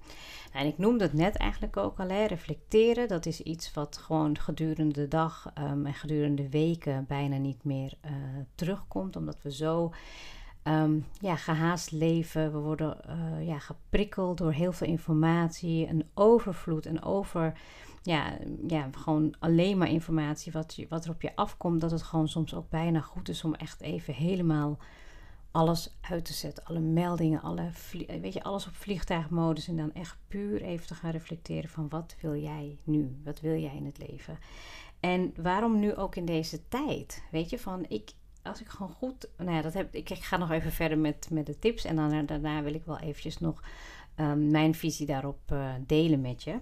En 0.53 0.67
ik 0.67 0.79
noemde 0.79 1.05
het 1.05 1.13
net 1.13 1.37
eigenlijk 1.37 1.77
ook 1.77 2.01
al, 2.01 2.09
hè, 2.09 2.25
reflecteren. 2.25 3.09
Dat 3.09 3.27
is 3.27 3.41
iets 3.41 3.73
wat 3.73 3.97
gewoon 3.97 4.39
gedurende 4.39 5.01
de 5.01 5.09
dag 5.09 5.53
um, 5.59 5.87
en 5.87 5.95
gedurende 5.95 6.49
weken 6.49 7.05
bijna 7.09 7.37
niet 7.37 7.65
meer 7.65 7.95
uh, 8.05 8.13
terugkomt. 8.55 9.17
Omdat 9.17 9.43
we 9.43 9.53
zo 9.53 9.93
ehm, 10.65 10.99
ja, 11.21 11.37
gehaast 11.37 11.91
leven. 11.91 12.53
We 12.53 12.59
worden 12.59 12.97
uh, 13.09 13.47
ja, 13.47 13.59
geprikkeld 13.59 14.39
door 14.39 14.53
heel 14.53 14.73
veel 14.73 14.87
informatie, 14.87 15.89
een 15.89 16.05
overvloed 16.15 16.87
en 16.87 17.03
over, 17.03 17.53
ja, 18.03 18.39
ja, 18.67 18.89
gewoon 18.93 19.35
alleen 19.39 19.79
maar 19.79 19.89
informatie 19.89 20.53
wat, 20.53 20.79
wat 20.89 21.05
er 21.05 21.11
op 21.11 21.23
je 21.23 21.37
afkomt. 21.37 21.81
Dat 21.81 21.91
het 21.91 22.03
gewoon 22.03 22.29
soms 22.29 22.55
ook 22.55 22.71
bijna 22.71 23.01
goed 23.01 23.29
is 23.29 23.45
om 23.45 23.55
echt 23.55 23.81
even 23.81 24.15
helemaal 24.15 24.79
alles 25.55 25.97
uit 26.01 26.25
te 26.25 26.33
zetten. 26.33 26.65
Alle 26.65 26.81
meldingen, 26.81 27.43
alle 27.43 27.71
weet 28.21 28.33
je, 28.33 28.43
alles 28.43 28.67
op 28.67 28.75
vliegtuigmodus. 28.75 29.69
En 29.69 29.77
dan 29.77 29.93
echt 29.93 30.17
puur 30.29 30.63
even 30.63 30.87
te 30.87 30.95
gaan 30.95 31.11
reflecteren 31.11 31.71
van 31.71 31.89
wat 31.89 32.17
wil 32.21 32.37
jij 32.37 32.79
nu? 32.85 33.21
Wat 33.25 33.41
wil 33.41 33.57
jij 33.57 33.77
in 33.77 33.85
het 33.85 33.99
leven? 33.99 34.39
En 35.01 35.35
waarom 35.37 35.79
nu 35.79 35.95
ook 35.95 36.17
in 36.17 36.25
deze 36.25 36.69
tijd? 36.69 37.23
Weet 37.31 37.51
je, 37.51 37.59
van 37.59 37.85
ik, 37.89 38.11
als 38.45 38.61
ik 38.61 38.69
gewoon 38.69 38.93
goed. 38.93 39.29
Nou 39.37 39.51
ja, 39.51 39.63
dat 39.63 39.75
heb, 39.75 39.95
ik, 39.95 40.11
ik 40.11 40.23
ga 40.23 40.37
nog 40.37 40.51
even 40.51 40.73
verder 40.73 40.99
met, 40.99 41.29
met 41.31 41.47
de 41.47 41.59
tips. 41.59 41.85
En 41.85 41.97
dan, 41.97 42.27
daarna 42.27 42.63
wil 42.63 42.75
ik 42.75 42.85
wel 42.85 42.99
eventjes 42.99 43.39
nog 43.39 43.63
um, 44.17 44.51
mijn 44.51 44.75
visie 44.75 45.07
daarop 45.07 45.39
uh, 45.53 45.75
delen 45.87 46.21
met 46.21 46.43
je. 46.43 46.53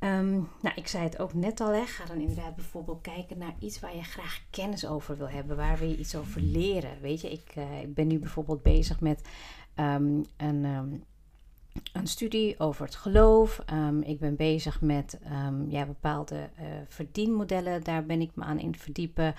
Um, 0.00 0.48
nou, 0.60 0.74
ik 0.74 0.86
zei 0.86 1.04
het 1.04 1.18
ook 1.18 1.34
net 1.34 1.60
al, 1.60 1.72
hè. 1.72 1.86
ga 1.86 2.04
dan 2.04 2.20
inderdaad 2.20 2.56
bijvoorbeeld 2.56 3.00
kijken 3.00 3.38
naar 3.38 3.54
iets 3.58 3.80
waar 3.80 3.96
je 3.96 4.02
graag 4.02 4.42
kennis 4.50 4.86
over 4.86 5.16
wil 5.16 5.28
hebben, 5.28 5.56
waar 5.56 5.78
wil 5.78 5.88
je 5.88 5.96
iets 5.96 6.16
over 6.16 6.40
leren. 6.40 7.00
Weet 7.00 7.20
je, 7.20 7.30
ik, 7.32 7.54
uh, 7.56 7.80
ik 7.80 7.94
ben 7.94 8.06
nu 8.06 8.18
bijvoorbeeld 8.18 8.62
bezig 8.62 9.00
met 9.00 9.28
um, 9.76 10.24
een, 10.36 11.04
een 11.92 12.06
studie 12.06 12.60
over 12.60 12.84
het 12.84 12.94
geloof. 12.94 13.60
ik 14.02 14.18
ben 14.18 14.36
bezig 14.36 14.80
met 14.80 15.18
ja, 15.68 15.86
bepaalde 15.86 16.34
uh, 16.34 16.64
verdienmodellen, 16.88 17.84
daar 17.84 18.04
ben 18.06 18.20
ik 18.20 18.30
me 18.34 18.44
aan 18.44 18.58
in 18.58 18.76
verdiepen. 18.76 19.34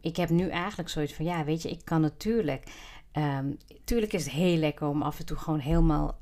ik 0.00 0.16
heb 0.16 0.28
nu 0.28 0.48
eigenlijk 0.48 0.88
zoiets 0.88 1.14
van, 1.14 1.24
ja, 1.24 1.44
weet 1.44 1.62
je, 1.62 1.70
ik 1.70 1.84
kan 1.84 2.00
natuurlijk 2.00 2.64
tuurlijk 3.84 4.12
is 4.12 4.24
het 4.24 4.32
heel 4.32 4.56
lekker 4.56 4.86
om 4.86 5.02
af 5.02 5.18
en 5.18 5.26
toe 5.26 5.36
gewoon 5.36 5.58
helemaal, 5.58 6.16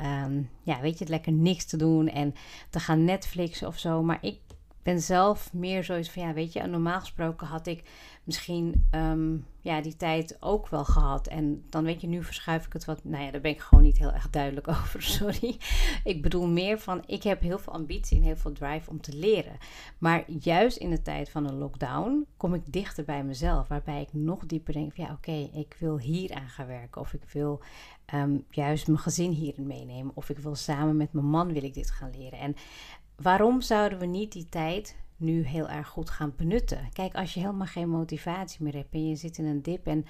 ja, 0.62 0.80
weet 0.80 0.92
je, 0.92 0.98
het 0.98 1.08
lekker 1.08 1.32
niks 1.32 1.64
te 1.64 1.76
doen 1.76 2.08
en 2.08 2.34
te 2.70 2.80
gaan 2.80 3.04
Netflixen 3.04 3.66
of 3.66 3.78
zo. 3.78 4.02
Maar 4.02 4.18
ik 4.20 4.38
ben 4.82 5.00
zelf 5.00 5.52
meer 5.52 5.84
zoiets 5.84 6.10
van, 6.10 6.22
ja, 6.22 6.32
weet 6.32 6.52
je, 6.52 6.62
normaal 6.62 7.00
gesproken 7.00 7.46
had 7.46 7.66
ik 7.66 7.82
misschien 8.24 8.88
um, 8.94 9.46
ja, 9.60 9.80
die 9.80 9.96
tijd 9.96 10.36
ook 10.40 10.68
wel 10.68 10.84
gehad. 10.84 11.26
En 11.26 11.64
dan 11.68 11.84
weet 11.84 12.00
je, 12.00 12.06
nu 12.06 12.24
verschuif 12.24 12.66
ik 12.66 12.72
het 12.72 12.84
wat. 12.84 13.04
Nou 13.04 13.24
ja, 13.24 13.30
daar 13.30 13.40
ben 13.40 13.50
ik 13.50 13.60
gewoon 13.60 13.84
niet 13.84 13.98
heel 13.98 14.12
erg 14.12 14.30
duidelijk 14.30 14.68
over, 14.78 15.02
sorry. 15.02 15.56
Ik 16.04 16.22
bedoel 16.22 16.46
meer 16.46 16.78
van, 16.78 17.02
ik 17.06 17.22
heb 17.22 17.40
heel 17.40 17.58
veel 17.58 17.72
ambitie 17.72 18.16
en 18.16 18.22
heel 18.22 18.36
veel 18.36 18.52
drive 18.52 18.90
om 18.90 19.00
te 19.00 19.16
leren. 19.16 19.58
Maar 19.98 20.30
juist 20.30 20.76
in 20.76 20.90
de 20.90 21.02
tijd 21.02 21.30
van 21.30 21.46
een 21.46 21.58
lockdown 21.58 22.26
kom 22.36 22.54
ik 22.54 22.72
dichter 22.72 23.04
bij 23.04 23.24
mezelf. 23.24 23.68
Waarbij 23.68 24.00
ik 24.00 24.12
nog 24.12 24.46
dieper 24.46 24.72
denk 24.72 24.92
van, 24.94 25.04
ja, 25.04 25.12
oké, 25.12 25.58
ik 25.58 25.76
wil 25.78 25.98
hier 25.98 26.34
aan 26.34 26.48
gaan 26.48 26.66
werken. 26.66 27.00
Of 27.00 27.12
ik 27.12 27.24
wil 27.32 27.60
um, 28.14 28.44
juist 28.50 28.86
mijn 28.86 28.98
gezin 28.98 29.30
hierin 29.30 29.66
meenemen. 29.66 30.12
Of 30.14 30.28
ik 30.28 30.38
wil 30.38 30.54
samen 30.54 30.96
met 30.96 31.12
mijn 31.12 31.26
man 31.26 31.52
wil 31.52 31.62
ik 31.62 31.74
dit 31.74 31.90
gaan 31.90 32.10
leren. 32.18 32.38
En 32.38 32.54
waarom 33.22 33.60
zouden 33.60 33.98
we 33.98 34.06
niet 34.06 34.32
die 34.32 34.48
tijd 34.48 34.96
nu 35.16 35.42
heel 35.42 35.68
erg 35.68 35.88
goed 35.88 36.10
gaan 36.10 36.32
benutten? 36.36 36.88
Kijk, 36.92 37.14
als 37.14 37.34
je 37.34 37.40
helemaal 37.40 37.66
geen 37.66 37.88
motivatie 37.88 38.62
meer 38.62 38.74
hebt 38.74 38.94
en 38.94 39.08
je 39.08 39.16
zit 39.16 39.38
in 39.38 39.44
een 39.44 39.62
dip 39.62 39.86
en 39.86 40.04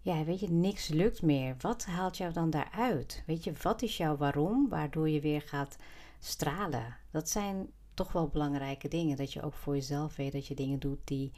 ja, 0.00 0.24
weet 0.24 0.40
je, 0.40 0.50
niks 0.50 0.88
lukt 0.88 1.22
meer. 1.22 1.56
Wat 1.60 1.84
haalt 1.84 2.16
jou 2.16 2.32
dan 2.32 2.50
daaruit? 2.50 3.22
Weet 3.26 3.44
je, 3.44 3.52
wat 3.62 3.82
is 3.82 3.96
jouw 3.96 4.16
waarom, 4.16 4.68
waardoor 4.68 5.08
je 5.08 5.20
weer 5.20 5.42
gaat 5.42 5.76
stralen? 6.18 6.96
Dat 7.10 7.28
zijn 7.28 7.70
toch 7.94 8.12
wel 8.12 8.28
belangrijke 8.28 8.88
dingen. 8.88 9.16
Dat 9.16 9.32
je 9.32 9.42
ook 9.42 9.54
voor 9.54 9.74
jezelf 9.74 10.16
weet 10.16 10.32
dat 10.32 10.46
je 10.46 10.54
dingen 10.54 10.78
doet 10.78 10.98
die, 11.04 11.32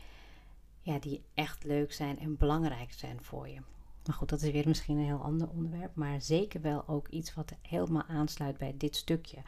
ja, 0.80 0.98
die 0.98 1.22
echt 1.34 1.64
leuk 1.64 1.92
zijn 1.92 2.18
en 2.18 2.36
belangrijk 2.36 2.92
zijn 2.92 3.22
voor 3.22 3.48
je. 3.48 3.60
Maar 4.06 4.16
goed, 4.16 4.28
dat 4.28 4.42
is 4.42 4.50
weer 4.50 4.68
misschien 4.68 4.96
een 4.96 5.04
heel 5.04 5.22
ander 5.22 5.48
onderwerp. 5.48 5.94
Maar 5.94 6.20
zeker 6.20 6.60
wel 6.60 6.88
ook 6.88 7.08
iets 7.08 7.34
wat 7.34 7.52
helemaal 7.62 8.04
aansluit 8.08 8.58
bij 8.58 8.74
dit 8.76 8.96
stukje. 8.96 9.38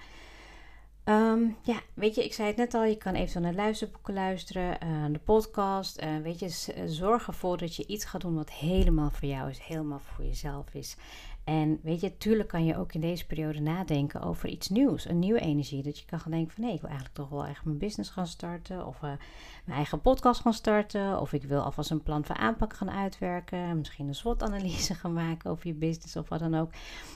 Um, 1.09 1.57
ja, 1.63 1.81
weet 1.95 2.15
je, 2.15 2.25
ik 2.25 2.35
zei 2.35 2.49
het 2.49 2.57
net 2.57 2.75
al, 2.75 2.85
je 2.85 2.97
kan 2.97 3.15
even 3.15 3.43
naar 3.43 3.55
luisterboeken 3.55 4.15
luisteren, 4.15 4.79
uh, 4.85 5.05
de 5.13 5.19
podcast. 5.19 6.03
Uh, 6.03 6.17
weet 6.23 6.39
je, 6.39 6.73
eh, 6.73 6.83
zorg 6.87 7.27
ervoor 7.27 7.57
dat 7.57 7.77
je 7.77 7.87
iets 7.87 8.05
gaat 8.05 8.21
doen 8.21 8.35
wat 8.35 8.51
helemaal 8.51 9.11
voor 9.11 9.29
jou 9.29 9.51
is, 9.51 9.59
helemaal 9.59 9.99
voor 9.99 10.25
jezelf 10.25 10.75
is. 10.75 10.97
En 11.45 11.81
weet 11.83 12.01
je, 12.01 12.17
tuurlijk 12.17 12.49
kan 12.49 12.65
je 12.65 12.77
ook 12.77 12.93
in 12.93 13.01
deze 13.01 13.27
periode 13.27 13.61
nadenken 13.61 14.23
over 14.23 14.49
iets 14.49 14.69
nieuws, 14.69 15.09
een 15.09 15.19
nieuwe 15.19 15.41
energie. 15.41 15.83
Dat 15.83 15.99
je 15.99 16.05
kan 16.05 16.21
gaan 16.21 16.31
denken 16.31 16.55
van 16.55 16.65
nee, 16.65 16.75
ik 16.75 16.81
wil 16.81 16.91
eigenlijk 16.91 17.19
toch 17.19 17.29
wel 17.29 17.47
echt 17.47 17.65
mijn 17.65 17.79
business 17.79 18.11
gaan 18.11 18.27
starten. 18.27 18.87
Of 18.87 19.01
mijn 19.01 19.19
eigen 19.67 20.01
podcast 20.01 20.41
gaan 20.41 20.55
starten. 20.55 21.21
Of 21.21 21.33
ik 21.33 21.43
wil 21.43 21.61
alvast 21.61 21.91
een 21.91 22.03
plan 22.03 22.25
van 22.25 22.37
aanpak 22.37 22.75
gaan 22.75 22.91
uitwerken. 22.91 23.79
Misschien 23.79 24.09
een 24.09 24.15
SWOT-analyse 24.15 24.95
gaan 25.01 25.13
maken 25.13 25.51
over 25.51 25.67
je 25.67 25.75
business 25.75 26.17
of 26.17 26.29
wat 26.29 26.39
dan 26.39 26.55
ook. 26.55 26.71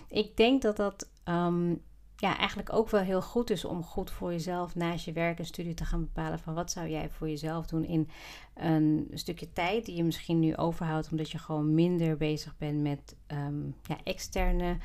Ik 0.09 0.37
denk 0.37 0.63
dat 0.63 0.77
dat 0.77 1.09
um, 1.25 1.83
ja, 2.23 2.39
eigenlijk 2.39 2.73
ook 2.73 2.91
wel 2.91 3.01
heel 3.01 3.23
goed 3.23 3.51
is 3.51 3.65
om 3.65 3.83
goed 3.83 4.11
voor 4.11 4.31
jezelf 4.31 4.75
naast 4.75 5.05
je 5.05 5.13
werk 5.13 5.39
en 5.39 5.45
studie 5.45 5.75
te 5.75 5.85
gaan 5.85 6.01
bepalen 6.01 6.39
van 6.39 6.55
wat 6.55 6.71
zou 6.71 6.89
jij 6.89 7.11
voor 7.11 7.29
jezelf 7.29 7.67
doen 7.67 7.85
in 7.85 8.09
een 8.55 9.11
stukje 9.15 9.53
tijd 9.53 9.85
die 9.85 9.97
je 9.97 10.05
misschien 10.05 10.39
nu 10.39 10.57
overhoudt 10.57 11.11
omdat 11.11 11.31
je 11.31 11.39
gewoon 11.39 11.75
minder 11.75 12.17
bezig 12.17 12.59
bent 12.59 12.83
met 12.83 13.17
um, 13.33 13.75
ja, 13.83 13.97
externe 14.05 14.77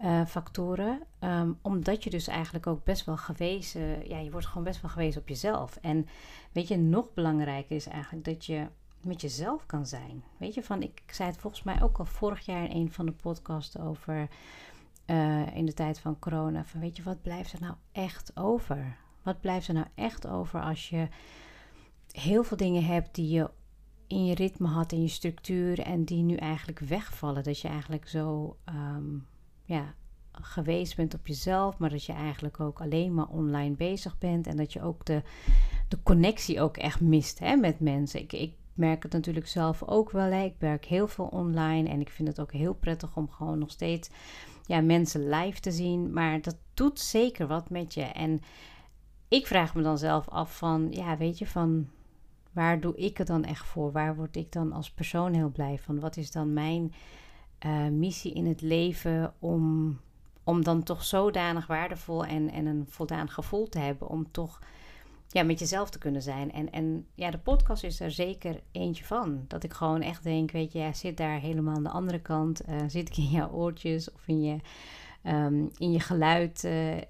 uh, 0.00 0.26
factoren. 0.26 1.00
Um, 1.20 1.58
omdat 1.62 2.04
je 2.04 2.10
dus 2.10 2.26
eigenlijk 2.26 2.66
ook 2.66 2.84
best 2.84 3.04
wel 3.04 3.16
gewezen, 3.16 4.08
ja, 4.08 4.18
je 4.18 4.30
wordt 4.30 4.46
gewoon 4.46 4.64
best 4.64 4.80
wel 4.80 4.90
gewezen 4.90 5.20
op 5.20 5.28
jezelf. 5.28 5.78
En 5.80 6.06
weet 6.52 6.68
je, 6.68 6.76
nog 6.76 7.14
belangrijker 7.14 7.76
is 7.76 7.86
eigenlijk 7.86 8.24
dat 8.24 8.44
je 8.44 8.66
met 9.00 9.20
jezelf 9.20 9.66
kan 9.66 9.86
zijn. 9.86 10.24
Weet 10.36 10.54
je, 10.54 10.62
van 10.62 10.82
ik, 10.82 11.02
ik 11.06 11.14
zei 11.14 11.30
het 11.30 11.38
volgens 11.38 11.62
mij 11.62 11.82
ook 11.82 11.98
al 11.98 12.04
vorig 12.04 12.46
jaar 12.46 12.64
in 12.64 12.76
een 12.76 12.92
van 12.92 13.06
de 13.06 13.12
podcasts 13.12 13.78
over 13.78 14.28
uh, 15.06 15.56
in 15.56 15.66
de 15.66 15.72
tijd 15.72 15.98
van 15.98 16.18
corona. 16.18 16.64
Van 16.64 16.80
weet 16.80 16.96
je, 16.96 17.02
wat 17.02 17.22
blijft 17.22 17.52
er 17.52 17.60
nou 17.60 17.74
echt 17.92 18.36
over? 18.36 18.96
Wat 19.22 19.40
blijft 19.40 19.68
er 19.68 19.74
nou 19.74 19.86
echt 19.94 20.26
over 20.26 20.62
als 20.62 20.88
je 20.88 21.08
heel 22.10 22.44
veel 22.44 22.56
dingen 22.56 22.84
hebt 22.84 23.14
die 23.14 23.28
je 23.28 23.50
in 24.06 24.24
je 24.24 24.34
ritme 24.34 24.68
had, 24.68 24.92
in 24.92 25.02
je 25.02 25.08
structuur 25.08 25.80
en 25.80 26.04
die 26.04 26.22
nu 26.22 26.34
eigenlijk 26.34 26.78
wegvallen? 26.78 27.42
Dat 27.42 27.60
je 27.60 27.68
eigenlijk 27.68 28.08
zo 28.08 28.56
um, 28.68 29.26
ja, 29.64 29.94
geweest 30.32 30.96
bent 30.96 31.14
op 31.14 31.26
jezelf, 31.26 31.78
maar 31.78 31.90
dat 31.90 32.04
je 32.04 32.12
eigenlijk 32.12 32.60
ook 32.60 32.80
alleen 32.80 33.14
maar 33.14 33.28
online 33.28 33.74
bezig 33.74 34.18
bent 34.18 34.46
en 34.46 34.56
dat 34.56 34.72
je 34.72 34.82
ook 34.82 35.04
de, 35.04 35.22
de 35.88 36.02
connectie 36.02 36.60
ook 36.60 36.76
echt 36.76 37.00
mist 37.00 37.38
hè, 37.38 37.56
met 37.56 37.80
mensen. 37.80 38.20
Ik, 38.20 38.32
ik 38.32 38.52
merk 38.74 39.02
het 39.02 39.12
natuurlijk 39.12 39.46
zelf 39.46 39.82
ook 39.82 40.10
wel. 40.10 40.30
Hè. 40.30 40.44
Ik 40.44 40.56
werk 40.58 40.84
heel 40.84 41.08
veel 41.08 41.26
online 41.26 41.88
en 41.88 42.00
ik 42.00 42.10
vind 42.10 42.28
het 42.28 42.40
ook 42.40 42.52
heel 42.52 42.74
prettig 42.74 43.16
om 43.16 43.30
gewoon 43.30 43.58
nog 43.58 43.70
steeds 43.70 44.10
ja, 44.66 44.80
mensen 44.80 45.28
live 45.28 45.60
te 45.60 45.70
zien. 45.70 46.12
Maar 46.12 46.40
dat 46.40 46.56
doet 46.74 47.00
zeker 47.00 47.46
wat 47.46 47.70
met 47.70 47.94
je. 47.94 48.02
En 48.02 48.40
ik 49.28 49.46
vraag 49.46 49.74
me 49.74 49.82
dan 49.82 49.98
zelf 49.98 50.28
af 50.28 50.56
van, 50.56 50.86
ja, 50.90 51.16
weet 51.16 51.38
je, 51.38 51.46
van 51.46 51.88
waar 52.52 52.80
doe 52.80 52.96
ik 52.96 53.18
het 53.18 53.26
dan 53.26 53.44
echt 53.44 53.66
voor? 53.66 53.92
Waar 53.92 54.16
word 54.16 54.36
ik 54.36 54.52
dan 54.52 54.72
als 54.72 54.90
persoon 54.90 55.32
heel 55.32 55.50
blij 55.50 55.78
van? 55.78 56.00
Wat 56.00 56.16
is 56.16 56.30
dan 56.30 56.52
mijn 56.52 56.94
uh, 57.66 57.88
missie 57.88 58.32
in 58.32 58.46
het 58.46 58.60
leven 58.60 59.34
om, 59.38 59.96
om 60.44 60.64
dan 60.64 60.82
toch 60.82 61.04
zodanig 61.04 61.66
waardevol 61.66 62.24
en, 62.24 62.50
en 62.50 62.66
een 62.66 62.84
voldaan 62.88 63.28
gevoel 63.28 63.68
te 63.68 63.78
hebben 63.78 64.08
om 64.08 64.30
toch 64.30 64.60
ja, 65.34 65.42
met 65.42 65.58
jezelf 65.58 65.90
te 65.90 65.98
kunnen 65.98 66.22
zijn. 66.22 66.52
En, 66.52 66.70
en 66.70 67.06
ja, 67.14 67.30
de 67.30 67.38
podcast 67.38 67.84
is 67.84 68.00
er 68.00 68.10
zeker 68.10 68.60
eentje 68.72 69.04
van. 69.04 69.44
Dat 69.48 69.64
ik 69.64 69.72
gewoon 69.72 70.00
echt 70.00 70.22
denk, 70.22 70.50
weet 70.50 70.72
je, 70.72 70.78
ja, 70.78 70.92
zit 70.92 71.16
daar 71.16 71.40
helemaal 71.40 71.74
aan 71.74 71.82
de 71.82 71.88
andere 71.88 72.20
kant. 72.20 72.68
Uh, 72.68 72.76
zit 72.86 73.08
ik 73.08 73.16
in 73.16 73.28
jouw 73.28 73.50
oortjes 73.50 74.12
of 74.12 74.28
in 74.28 74.42
je, 74.42 74.56
um, 75.24 75.70
in 75.76 75.92
je 75.92 76.00
geluid, 76.00 76.64
uh, 76.64 76.96
uh, 76.96 77.02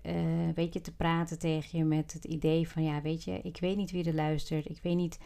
weet 0.54 0.74
je, 0.74 0.80
te 0.80 0.94
praten 0.94 1.38
tegen 1.38 1.78
je 1.78 1.84
met 1.84 2.12
het 2.12 2.24
idee 2.24 2.68
van, 2.68 2.82
ja, 2.82 3.02
weet 3.02 3.24
je, 3.24 3.40
ik 3.42 3.58
weet 3.60 3.76
niet 3.76 3.90
wie 3.90 4.04
er 4.04 4.14
luistert. 4.14 4.68
Ik 4.68 4.80
weet 4.82 4.96
niet 4.96 5.18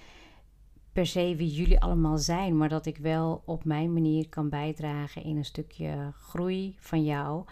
per 0.92 1.06
se 1.06 1.34
wie 1.36 1.50
jullie 1.50 1.80
allemaal 1.80 2.18
zijn, 2.18 2.56
maar 2.56 2.68
dat 2.68 2.86
ik 2.86 2.96
wel 2.96 3.42
op 3.44 3.64
mijn 3.64 3.92
manier 3.92 4.28
kan 4.28 4.48
bijdragen 4.48 5.24
in 5.24 5.36
een 5.36 5.44
stukje 5.44 6.12
groei 6.12 6.76
van 6.78 7.04
jou. 7.04 7.44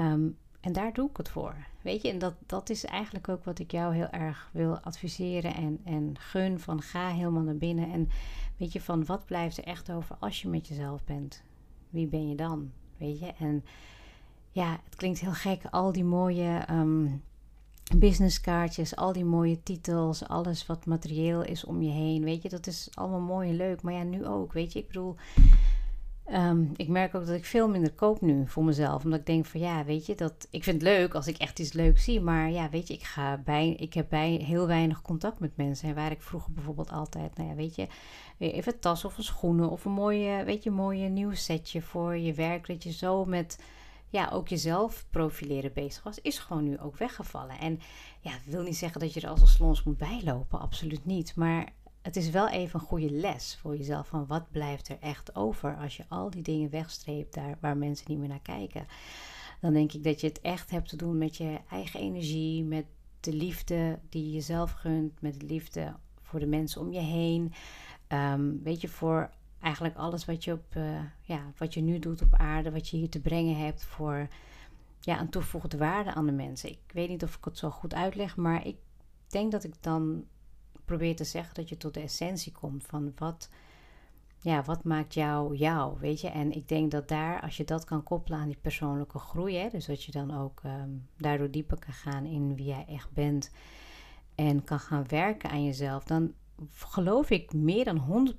Um, 0.00 0.36
en 0.60 0.72
daar 0.72 0.92
doe 0.92 1.10
ik 1.10 1.16
het 1.16 1.28
voor. 1.28 1.56
Weet 1.86 2.02
je, 2.02 2.08
en 2.08 2.18
dat, 2.18 2.34
dat 2.46 2.70
is 2.70 2.84
eigenlijk 2.84 3.28
ook 3.28 3.44
wat 3.44 3.58
ik 3.58 3.70
jou 3.70 3.94
heel 3.94 4.08
erg 4.10 4.48
wil 4.52 4.78
adviseren 4.78 5.54
en, 5.54 5.80
en 5.84 6.18
gun. 6.18 6.60
Van 6.60 6.82
ga 6.82 7.08
helemaal 7.08 7.42
naar 7.42 7.56
binnen. 7.56 7.92
En 7.92 8.08
weet 8.56 8.72
je, 8.72 8.80
van 8.80 9.04
wat 9.04 9.26
blijft 9.26 9.58
er 9.58 9.64
echt 9.64 9.90
over 9.90 10.16
als 10.20 10.42
je 10.42 10.48
met 10.48 10.66
jezelf 10.66 11.04
bent? 11.04 11.42
Wie 11.90 12.06
ben 12.06 12.28
je 12.28 12.34
dan? 12.34 12.70
Weet 12.96 13.18
je, 13.18 13.32
en 13.38 13.64
ja, 14.50 14.80
het 14.84 14.96
klinkt 14.96 15.20
heel 15.20 15.32
gek. 15.32 15.62
Al 15.70 15.92
die 15.92 16.04
mooie 16.04 16.64
um, 16.70 17.22
businesskaartjes, 17.96 18.96
al 18.96 19.12
die 19.12 19.24
mooie 19.24 19.62
titels, 19.62 20.28
alles 20.28 20.66
wat 20.66 20.86
materieel 20.86 21.42
is 21.42 21.64
om 21.64 21.82
je 21.82 21.92
heen. 21.92 22.24
Weet 22.24 22.42
je, 22.42 22.48
dat 22.48 22.66
is 22.66 22.88
allemaal 22.94 23.20
mooi 23.20 23.48
en 23.48 23.56
leuk. 23.56 23.82
Maar 23.82 23.94
ja, 23.94 24.02
nu 24.02 24.26
ook. 24.26 24.52
Weet 24.52 24.72
je, 24.72 24.78
ik 24.78 24.86
bedoel 24.86 25.16
Ehm, 26.36 26.64
ik 26.76 26.88
merk 26.88 27.14
ook 27.14 27.26
dat 27.26 27.34
ik 27.34 27.44
veel 27.44 27.68
minder 27.68 27.92
koop 27.92 28.20
nu 28.20 28.46
voor 28.46 28.64
mezelf. 28.64 29.04
Omdat 29.04 29.18
ik 29.20 29.26
denk 29.26 29.46
van 29.46 29.60
ja, 29.60 29.84
weet 29.84 30.06
je, 30.06 30.14
dat, 30.14 30.48
ik 30.50 30.64
vind 30.64 30.82
het 30.82 30.90
leuk 30.90 31.14
als 31.14 31.26
ik 31.26 31.36
echt 31.36 31.58
iets 31.58 31.72
leuks 31.72 32.04
zie. 32.04 32.20
Maar 32.20 32.50
ja, 32.50 32.70
weet 32.70 32.88
je, 32.88 32.94
ik, 32.94 33.02
ga 33.02 33.36
bij, 33.36 33.70
ik 33.70 33.94
heb 33.94 34.08
bij 34.08 34.30
heel 34.30 34.66
weinig 34.66 35.02
contact 35.02 35.38
met 35.38 35.56
mensen. 35.56 35.88
En 35.88 35.94
waar 35.94 36.10
ik 36.10 36.22
vroeger 36.22 36.52
bijvoorbeeld 36.52 36.90
altijd, 36.90 37.36
nou 37.36 37.48
ja, 37.48 37.54
weet 37.54 37.74
je, 37.74 37.86
even 38.38 38.72
een 38.72 38.78
tas 38.78 39.04
of 39.04 39.16
een 39.16 39.24
schoenen 39.24 39.70
of 39.70 39.84
een 39.84 39.92
mooie, 39.92 40.44
weet 40.44 40.62
je, 40.62 40.70
mooie 40.70 41.08
nieuw 41.08 41.34
setje 41.34 41.82
voor 41.82 42.16
je 42.16 42.32
werk. 42.32 42.66
Dat 42.66 42.82
je 42.82 42.92
zo 42.92 43.24
met 43.24 43.58
ja, 44.08 44.28
ook 44.32 44.48
jezelf 44.48 45.06
profileren 45.10 45.72
bezig 45.72 46.02
was, 46.02 46.20
is 46.20 46.38
gewoon 46.38 46.64
nu 46.64 46.78
ook 46.78 46.96
weggevallen. 46.96 47.58
En 47.58 47.80
ja, 48.20 48.30
dat 48.30 48.54
wil 48.54 48.62
niet 48.62 48.76
zeggen 48.76 49.00
dat 49.00 49.14
je 49.14 49.20
er 49.20 49.28
als 49.28 49.40
een 49.40 49.46
slons 49.46 49.82
moet 49.82 49.98
bijlopen, 49.98 50.60
absoluut 50.60 51.04
niet. 51.04 51.34
Maar 51.36 51.72
het 52.06 52.16
is 52.16 52.30
wel 52.30 52.48
even 52.48 52.80
een 52.80 52.86
goede 52.86 53.10
les 53.10 53.56
voor 53.60 53.76
jezelf 53.76 54.06
van 54.06 54.26
wat 54.26 54.50
blijft 54.50 54.88
er 54.88 54.98
echt 55.00 55.36
over 55.36 55.76
als 55.76 55.96
je 55.96 56.04
al 56.08 56.30
die 56.30 56.42
dingen 56.42 56.70
wegstreept 56.70 57.34
daar 57.34 57.56
waar 57.60 57.76
mensen 57.76 58.06
niet 58.08 58.18
meer 58.18 58.28
naar 58.28 58.40
kijken. 58.42 58.86
Dan 59.60 59.72
denk 59.72 59.92
ik 59.92 60.04
dat 60.04 60.20
je 60.20 60.26
het 60.26 60.40
echt 60.40 60.70
hebt 60.70 60.88
te 60.88 60.96
doen 60.96 61.18
met 61.18 61.36
je 61.36 61.58
eigen 61.70 62.00
energie, 62.00 62.64
met 62.64 62.84
de 63.20 63.32
liefde 63.32 63.98
die 64.08 64.24
je 64.24 64.32
jezelf 64.32 64.72
gunt, 64.72 65.20
met 65.20 65.40
de 65.40 65.46
liefde 65.46 65.94
voor 66.22 66.40
de 66.40 66.46
mensen 66.46 66.80
om 66.80 66.92
je 66.92 67.00
heen. 67.00 67.52
Um, 68.08 68.62
weet 68.62 68.80
je, 68.80 68.88
voor 68.88 69.30
eigenlijk 69.60 69.96
alles 69.96 70.24
wat 70.24 70.44
je, 70.44 70.52
op, 70.52 70.74
uh, 70.76 71.00
ja, 71.20 71.52
wat 71.56 71.74
je 71.74 71.80
nu 71.80 71.98
doet 71.98 72.22
op 72.22 72.34
aarde, 72.34 72.70
wat 72.70 72.88
je 72.88 72.96
hier 72.96 73.10
te 73.10 73.20
brengen 73.20 73.56
hebt 73.56 73.84
voor 73.84 74.28
ja, 75.00 75.20
een 75.20 75.30
toegevoegde 75.30 75.76
waarde 75.76 76.14
aan 76.14 76.26
de 76.26 76.32
mensen. 76.32 76.70
Ik 76.70 76.90
weet 76.92 77.08
niet 77.08 77.22
of 77.22 77.36
ik 77.36 77.44
het 77.44 77.58
zo 77.58 77.70
goed 77.70 77.94
uitleg, 77.94 78.36
maar 78.36 78.66
ik 78.66 78.76
denk 79.26 79.52
dat 79.52 79.64
ik 79.64 79.74
dan 79.80 80.24
probeer 80.86 81.16
te 81.16 81.24
zeggen 81.24 81.54
dat 81.54 81.68
je 81.68 81.76
tot 81.76 81.94
de 81.94 82.00
essentie 82.00 82.52
komt 82.52 82.84
van 82.86 83.12
wat, 83.16 83.48
ja, 84.40 84.62
wat 84.62 84.84
maakt 84.84 85.14
jou 85.14 85.56
jou, 85.56 85.98
weet 85.98 86.20
je. 86.20 86.28
En 86.28 86.52
ik 86.52 86.68
denk 86.68 86.90
dat 86.90 87.08
daar, 87.08 87.40
als 87.40 87.56
je 87.56 87.64
dat 87.64 87.84
kan 87.84 88.02
koppelen 88.02 88.38
aan 88.38 88.48
die 88.48 88.58
persoonlijke 88.60 89.18
groei, 89.18 89.56
hè, 89.56 89.68
dus 89.68 89.86
dat 89.86 90.04
je 90.04 90.12
dan 90.12 90.38
ook 90.38 90.62
um, 90.64 91.08
daardoor 91.16 91.50
dieper 91.50 91.78
kan 91.78 91.94
gaan 91.94 92.24
in 92.24 92.56
wie 92.56 92.66
jij 92.66 92.84
echt 92.88 93.12
bent 93.12 93.50
en 94.34 94.64
kan 94.64 94.80
gaan 94.80 95.04
werken 95.08 95.50
aan 95.50 95.64
jezelf, 95.64 96.04
dan 96.04 96.32
geloof 96.72 97.30
ik 97.30 97.52
meer 97.52 97.84
dan 97.84 98.34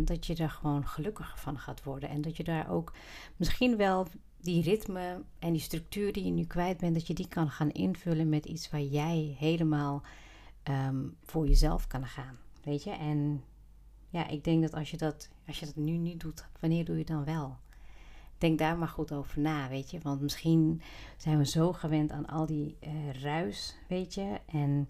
100% 0.00 0.04
dat 0.04 0.26
je 0.26 0.34
daar 0.34 0.50
gewoon 0.50 0.86
gelukkiger 0.86 1.38
van 1.38 1.58
gaat 1.58 1.82
worden. 1.82 2.08
En 2.08 2.20
dat 2.20 2.36
je 2.36 2.44
daar 2.44 2.70
ook 2.70 2.92
misschien 3.36 3.76
wel 3.76 4.06
die 4.40 4.62
ritme 4.62 5.22
en 5.38 5.52
die 5.52 5.60
structuur 5.60 6.12
die 6.12 6.24
je 6.24 6.30
nu 6.30 6.44
kwijt 6.44 6.78
bent, 6.78 6.94
dat 6.94 7.06
je 7.06 7.14
die 7.14 7.28
kan 7.28 7.50
gaan 7.50 7.70
invullen 7.70 8.28
met 8.28 8.46
iets 8.46 8.70
waar 8.70 8.82
jij 8.82 9.36
helemaal 9.38 10.02
Ehm, 10.70 11.08
voor 11.22 11.46
jezelf 11.46 11.86
kan 11.86 12.06
gaan. 12.06 12.38
Weet 12.62 12.82
je? 12.82 12.90
En 12.90 13.44
ja, 14.08 14.28
ik 14.28 14.44
denk 14.44 14.62
dat 14.62 14.74
als 14.74 14.90
je 14.90 14.96
dat, 14.96 15.30
als 15.46 15.60
je 15.60 15.66
dat 15.66 15.76
nu 15.76 15.96
niet 15.96 16.20
doet, 16.20 16.44
wanneer 16.60 16.84
doe 16.84 16.98
je 16.98 17.04
dan 17.04 17.24
wel? 17.24 17.56
Denk 18.38 18.58
daar 18.58 18.78
maar 18.78 18.88
goed 18.88 19.12
over 19.12 19.40
na, 19.40 19.68
weet 19.68 19.90
je. 19.90 19.98
Want 20.02 20.20
misschien 20.20 20.82
zijn 21.16 21.38
we 21.38 21.46
zo 21.46 21.72
gewend 21.72 22.10
aan 22.10 22.26
al 22.26 22.46
die 22.46 22.76
uh, 22.80 23.12
ruis, 23.12 23.76
weet 23.88 24.14
je. 24.14 24.40
En 24.46 24.88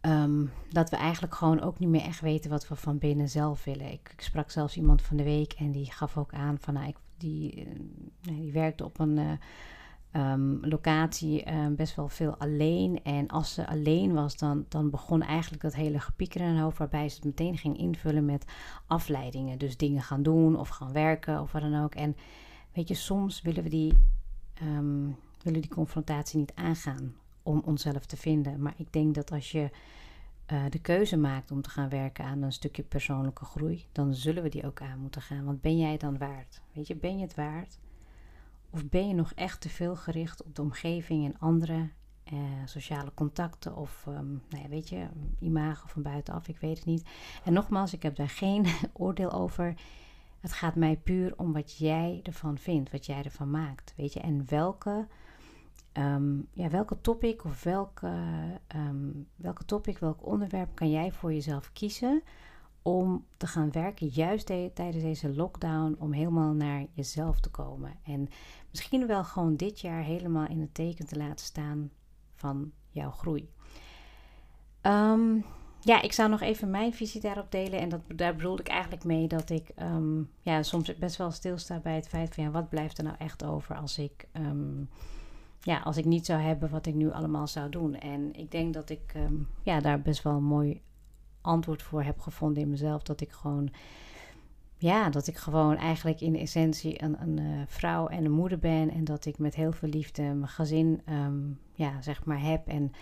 ehm, 0.00 0.46
dat 0.68 0.90
we 0.90 0.96
eigenlijk 0.96 1.34
gewoon 1.34 1.60
ook 1.60 1.78
niet 1.78 1.88
meer 1.88 2.04
echt 2.04 2.20
weten 2.20 2.50
wat 2.50 2.68
we 2.68 2.76
van 2.76 2.98
binnen 2.98 3.28
zelf 3.28 3.64
willen. 3.64 3.92
Ik, 3.92 4.10
ik 4.12 4.20
sprak 4.20 4.50
zelfs 4.50 4.76
iemand 4.76 5.02
van 5.02 5.16
de 5.16 5.24
week 5.24 5.52
en 5.52 5.72
die 5.72 5.92
gaf 5.92 6.16
ook 6.16 6.32
aan 6.32 6.58
van, 6.58 6.74
nou, 6.74 6.88
ik, 6.88 6.96
die, 7.16 7.66
uh, 7.66 7.74
die 8.20 8.52
werkte 8.52 8.84
op 8.84 8.98
een... 8.98 9.16
Uh, 9.16 9.32
um, 10.12 10.58
locatie 10.66 11.52
um, 11.52 11.74
best 11.76 11.96
wel 11.96 12.08
veel 12.08 12.36
alleen. 12.36 13.02
En 13.02 13.28
als 13.28 13.54
ze 13.54 13.66
alleen 13.66 14.12
was, 14.12 14.36
dan, 14.36 14.64
dan 14.68 14.90
begon 14.90 15.22
eigenlijk 15.22 15.62
dat 15.62 15.74
hele 15.74 16.00
gepieker 16.00 16.40
in 16.40 16.46
haar 16.46 16.62
hoofd, 16.62 16.78
waarbij 16.78 17.08
ze 17.08 17.14
het 17.14 17.24
meteen 17.24 17.58
ging 17.58 17.78
invullen 17.78 18.24
met 18.24 18.44
afleidingen. 18.86 19.58
Dus 19.58 19.76
dingen 19.76 20.02
gaan 20.02 20.22
doen 20.22 20.58
of 20.58 20.68
gaan 20.68 20.92
werken 20.92 21.40
of 21.40 21.52
wat 21.52 21.62
dan 21.62 21.82
ook. 21.82 21.94
En 21.94 22.16
weet 22.72 22.88
je, 22.88 22.94
soms 22.94 23.42
willen 23.42 23.62
we 23.62 23.68
die, 23.68 23.92
um, 24.62 25.16
willen 25.42 25.60
die 25.60 25.70
confrontatie 25.70 26.38
niet 26.38 26.54
aangaan 26.54 27.14
om 27.42 27.62
onszelf 27.64 28.06
te 28.06 28.16
vinden. 28.16 28.62
Maar 28.62 28.74
ik 28.76 28.92
denk 28.92 29.14
dat 29.14 29.32
als 29.32 29.52
je 29.52 29.70
uh, 30.52 30.62
de 30.70 30.78
keuze 30.78 31.16
maakt 31.16 31.50
om 31.50 31.62
te 31.62 31.70
gaan 31.70 31.88
werken 31.88 32.24
aan 32.24 32.42
een 32.42 32.52
stukje 32.52 32.82
persoonlijke 32.82 33.44
groei, 33.44 33.86
dan 33.92 34.14
zullen 34.14 34.42
we 34.42 34.48
die 34.48 34.66
ook 34.66 34.80
aan 34.80 34.98
moeten 34.98 35.22
gaan. 35.22 35.44
Want 35.44 35.60
ben 35.60 35.78
jij 35.78 35.96
dan 35.96 36.18
waard? 36.18 36.60
Weet 36.72 36.86
je, 36.86 36.96
ben 36.96 37.16
je 37.18 37.22
het 37.22 37.34
waard? 37.34 37.78
Of 38.70 38.88
ben 38.88 39.08
je 39.08 39.14
nog 39.14 39.32
echt 39.32 39.60
te 39.60 39.68
veel 39.68 39.96
gericht 39.96 40.42
op 40.42 40.54
de 40.54 40.62
omgeving 40.62 41.24
en 41.24 41.38
andere 41.38 41.90
eh, 42.24 42.38
sociale 42.64 43.14
contacten 43.14 43.76
of 43.76 44.04
um, 44.08 44.42
nou 44.48 44.62
ja, 44.62 44.68
weet 44.68 44.88
je, 44.88 45.06
imago 45.38 45.86
van 45.86 46.02
buitenaf, 46.02 46.48
ik 46.48 46.58
weet 46.58 46.76
het 46.76 46.86
niet. 46.86 47.08
En 47.44 47.52
nogmaals, 47.52 47.92
ik 47.92 48.02
heb 48.02 48.16
daar 48.16 48.28
geen 48.28 48.66
oordeel 48.92 49.32
over. 49.32 49.74
Het 50.40 50.52
gaat 50.52 50.74
mij 50.74 50.96
puur 50.96 51.34
om 51.36 51.52
wat 51.52 51.76
jij 51.76 52.20
ervan 52.22 52.58
vindt, 52.58 52.90
wat 52.90 53.06
jij 53.06 53.22
ervan 53.22 53.50
maakt, 53.50 53.94
weet 53.96 54.12
je. 54.12 54.20
En 54.20 54.44
welke, 54.48 55.06
um, 55.92 56.46
ja, 56.52 56.68
welke 56.68 57.00
topic 57.00 57.44
of 57.44 57.62
welke, 57.62 58.12
um, 58.76 59.26
welke 59.36 59.64
topic, 59.64 59.98
welk 59.98 60.26
onderwerp 60.26 60.74
kan 60.74 60.90
jij 60.90 61.12
voor 61.12 61.32
jezelf 61.32 61.72
kiezen 61.72 62.22
om 62.82 63.24
te 63.36 63.46
gaan 63.46 63.70
werken, 63.70 64.06
juist 64.06 64.46
tijdens 64.46 65.02
deze 65.02 65.34
lockdown, 65.34 65.96
om 65.98 66.12
helemaal 66.12 66.52
naar 66.52 66.86
jezelf 66.92 67.40
te 67.40 67.50
komen. 67.50 67.92
En 68.02 68.28
misschien 68.70 69.06
wel 69.06 69.24
gewoon 69.24 69.56
dit 69.56 69.80
jaar 69.80 70.02
helemaal 70.02 70.46
in 70.46 70.60
het 70.60 70.74
teken 70.74 71.06
te 71.06 71.16
laten 71.16 71.44
staan 71.44 71.90
van 72.34 72.72
jouw 72.90 73.10
groei. 73.10 73.50
Ehm, 74.80 75.36
ja, 75.80 76.02
ik 76.02 76.12
zou 76.12 76.30
nog 76.30 76.40
even 76.40 76.70
mijn 76.70 76.94
visie 76.94 77.20
daarop 77.20 77.50
delen. 77.50 77.80
En 77.80 77.88
dat, 77.88 78.00
daar 78.14 78.36
bedoelde 78.36 78.62
ik 78.62 78.68
eigenlijk 78.68 79.04
mee 79.04 79.28
dat 79.28 79.50
ik 79.50 79.70
um, 79.82 80.30
ja, 80.40 80.62
soms 80.62 80.94
best 80.98 81.16
wel 81.16 81.30
stilsta 81.30 81.78
bij 81.78 81.94
het 81.94 82.08
feit 82.08 82.34
van 82.34 82.44
ja, 82.44 82.50
wat 82.50 82.68
blijft 82.68 82.98
er 82.98 83.04
nou 83.04 83.16
echt 83.18 83.44
over 83.44 83.76
als 83.76 83.98
ik, 83.98 84.28
um, 84.32 84.88
ja, 85.60 85.78
als 85.78 85.96
ik 85.96 86.04
niet 86.04 86.26
zou 86.26 86.40
hebben 86.40 86.70
wat 86.70 86.86
ik 86.86 86.94
nu 86.94 87.10
allemaal 87.12 87.46
zou 87.46 87.70
doen. 87.70 87.94
En 87.94 88.32
ik 88.34 88.50
denk 88.50 88.74
dat 88.74 88.90
ik 88.90 89.14
ja, 89.62 89.80
daar 89.80 90.00
best 90.02 90.22
wel 90.22 90.36
een 90.36 90.44
mooi 90.44 90.80
antwoord 91.40 91.82
voor 91.82 92.02
heb 92.02 92.20
gevonden 92.20 92.62
in 92.62 92.70
mezelf. 92.70 93.02
Dat 93.02 93.20
ik 93.20 93.30
gewoon, 93.30 93.70
ja, 94.76 95.10
dat 95.10 95.26
ik 95.26 95.36
gewoon 95.36 95.76
eigenlijk 95.76 96.20
in 96.20 96.36
essentie 96.36 97.02
een, 97.02 97.22
een 97.22 97.40
uh, 97.40 97.60
vrouw 97.66 98.06
en 98.06 98.24
een 98.24 98.30
moeder 98.30 98.58
ben. 98.58 98.90
En 98.90 99.04
dat 99.04 99.24
ik 99.24 99.38
met 99.38 99.54
heel 99.54 99.72
veel 99.72 99.88
liefde 99.88 100.22
mijn 100.22 100.48
gezin, 100.48 101.02
um, 101.08 101.58
ja, 101.72 102.02
zeg 102.02 102.24
maar, 102.24 102.40
heb. 102.40 102.66
En 102.66 102.92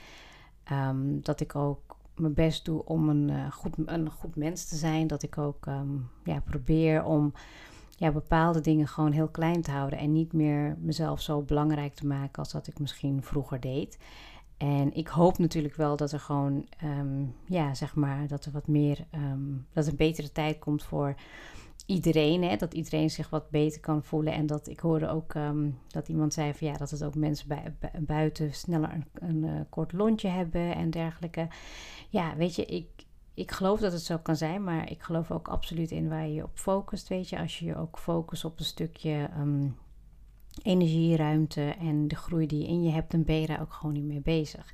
um, 0.73 1.23
dat 1.23 1.41
ik 1.41 1.55
ook 1.55 1.97
mijn 2.17 2.35
best 2.35 2.65
doe 2.65 2.85
om 2.85 3.09
een, 3.09 3.29
uh, 3.29 3.53
goed, 3.53 3.75
een 3.85 4.11
goed 4.11 4.37
mens 4.37 4.65
te 4.65 4.77
zijn. 4.77 5.07
Dat 5.07 5.23
ik 5.23 5.39
ook 5.39 5.67
um, 5.67 6.09
ja, 6.25 6.41
probeer 6.41 7.05
om 7.05 7.33
ja, 7.97 8.13
bepaalde 8.13 8.61
dingen 8.61 8.89
gewoon 8.89 9.13
heel 9.13 9.29
klein 9.29 9.63
te 9.63 9.71
houden. 9.71 9.99
En 9.99 10.13
niet 10.13 10.33
meer 10.33 10.77
mezelf 10.81 11.21
zo 11.21 11.43
belangrijk 11.43 11.95
te 11.95 12.07
maken 12.07 12.39
als 12.39 12.53
dat 12.53 12.67
ik 12.67 12.79
misschien 12.79 13.23
vroeger 13.23 13.61
deed. 13.61 13.99
En 14.59 14.95
ik 14.95 15.09
hoop 15.09 15.39
natuurlijk 15.39 15.75
wel 15.75 15.97
dat 15.97 16.13
er 16.13 16.21
gewoon, 16.21 16.67
um, 16.85 17.35
ja, 17.47 17.75
zeg 17.75 17.95
maar, 17.95 18.27
dat 18.27 18.45
er 18.45 18.53
wat 18.53 18.67
meer, 18.67 19.07
um, 19.15 19.67
dat 19.73 19.87
een 19.87 19.97
betere 19.97 20.33
tijd 20.33 20.59
komt 20.59 20.83
voor 20.83 21.15
iedereen. 21.87 22.43
Hè? 22.43 22.57
Dat 22.57 22.75
iedereen 22.75 23.11
zich 23.11 23.31
wat 23.31 23.51
beter 23.51 23.81
kan 23.81 24.05
voelen. 24.05 24.33
En 24.33 24.47
dat 24.47 24.69
ik 24.69 24.81
hoorde 24.81 25.09
ook 25.09 25.35
um, 25.35 25.79
dat 25.89 26.09
iemand 26.09 26.33
zei 26.33 26.55
van 26.55 26.67
ja, 26.67 26.77
dat 26.77 26.91
het 26.91 27.05
ook 27.05 27.15
mensen 27.15 27.49
bij, 27.49 27.75
buiten 28.01 28.55
sneller 28.55 28.93
een, 28.93 29.05
een 29.13 29.45
uh, 29.45 29.61
kort 29.69 29.93
lontje 29.93 30.29
hebben 30.29 30.75
en 30.75 30.91
dergelijke. 30.91 31.49
Ja, 32.09 32.37
weet 32.37 32.55
je, 32.55 32.65
ik, 32.65 32.89
ik 33.35 33.51
geloof 33.51 33.81
dat 33.81 33.93
het 33.93 34.03
zo 34.03 34.19
kan 34.19 34.37
zijn, 34.37 34.65
maar 34.65 34.91
ik 34.91 35.03
geloof 35.03 35.31
ook 35.31 35.49
absoluut 35.49 35.91
in 35.91 36.09
waar 36.09 36.29
je 36.29 36.43
op 36.43 36.59
focust. 36.59 37.09
Weet 37.09 37.29
je, 37.29 37.39
als 37.39 37.59
je 37.59 37.65
je 37.65 37.77
ook 37.77 37.99
focust 37.99 38.45
op 38.45 38.59
een 38.59 38.65
stukje 38.65 39.31
ruimte 41.17 41.75
en 41.81 42.09
de 42.09 42.17
groei 42.17 42.47
die 42.47 42.61
je 42.61 42.67
in 42.67 42.83
je 42.83 42.91
hebt, 42.91 43.11
dan 43.11 43.25
ben 43.25 43.41
je 43.41 43.47
daar 43.47 43.61
ook 43.61 43.73
gewoon 43.73 43.95
niet 43.95 44.05
mee 44.05 44.21
bezig. 44.21 44.73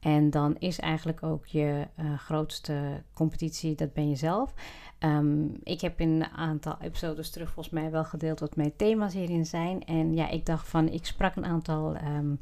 En 0.00 0.30
dan 0.30 0.56
is 0.58 0.78
eigenlijk 0.78 1.22
ook 1.22 1.46
je 1.46 1.86
uh, 2.00 2.18
grootste 2.18 3.02
competitie, 3.14 3.74
dat 3.74 3.92
ben 3.92 4.08
je 4.08 4.16
zelf. 4.16 4.54
Um, 4.98 5.56
ik 5.62 5.80
heb 5.80 6.00
in 6.00 6.08
een 6.08 6.26
aantal 6.26 6.76
episodes 6.80 7.30
terug 7.30 7.52
volgens 7.52 7.74
mij 7.74 7.90
wel 7.90 8.04
gedeeld 8.04 8.40
wat 8.40 8.56
mijn 8.56 8.76
thema's 8.76 9.14
hierin 9.14 9.46
zijn. 9.46 9.84
En 9.84 10.14
ja, 10.14 10.28
ik 10.28 10.46
dacht 10.46 10.68
van, 10.68 10.88
ik 10.88 11.06
sprak 11.06 11.36
een 11.36 11.44
aantal 11.44 11.96
um, 11.96 12.38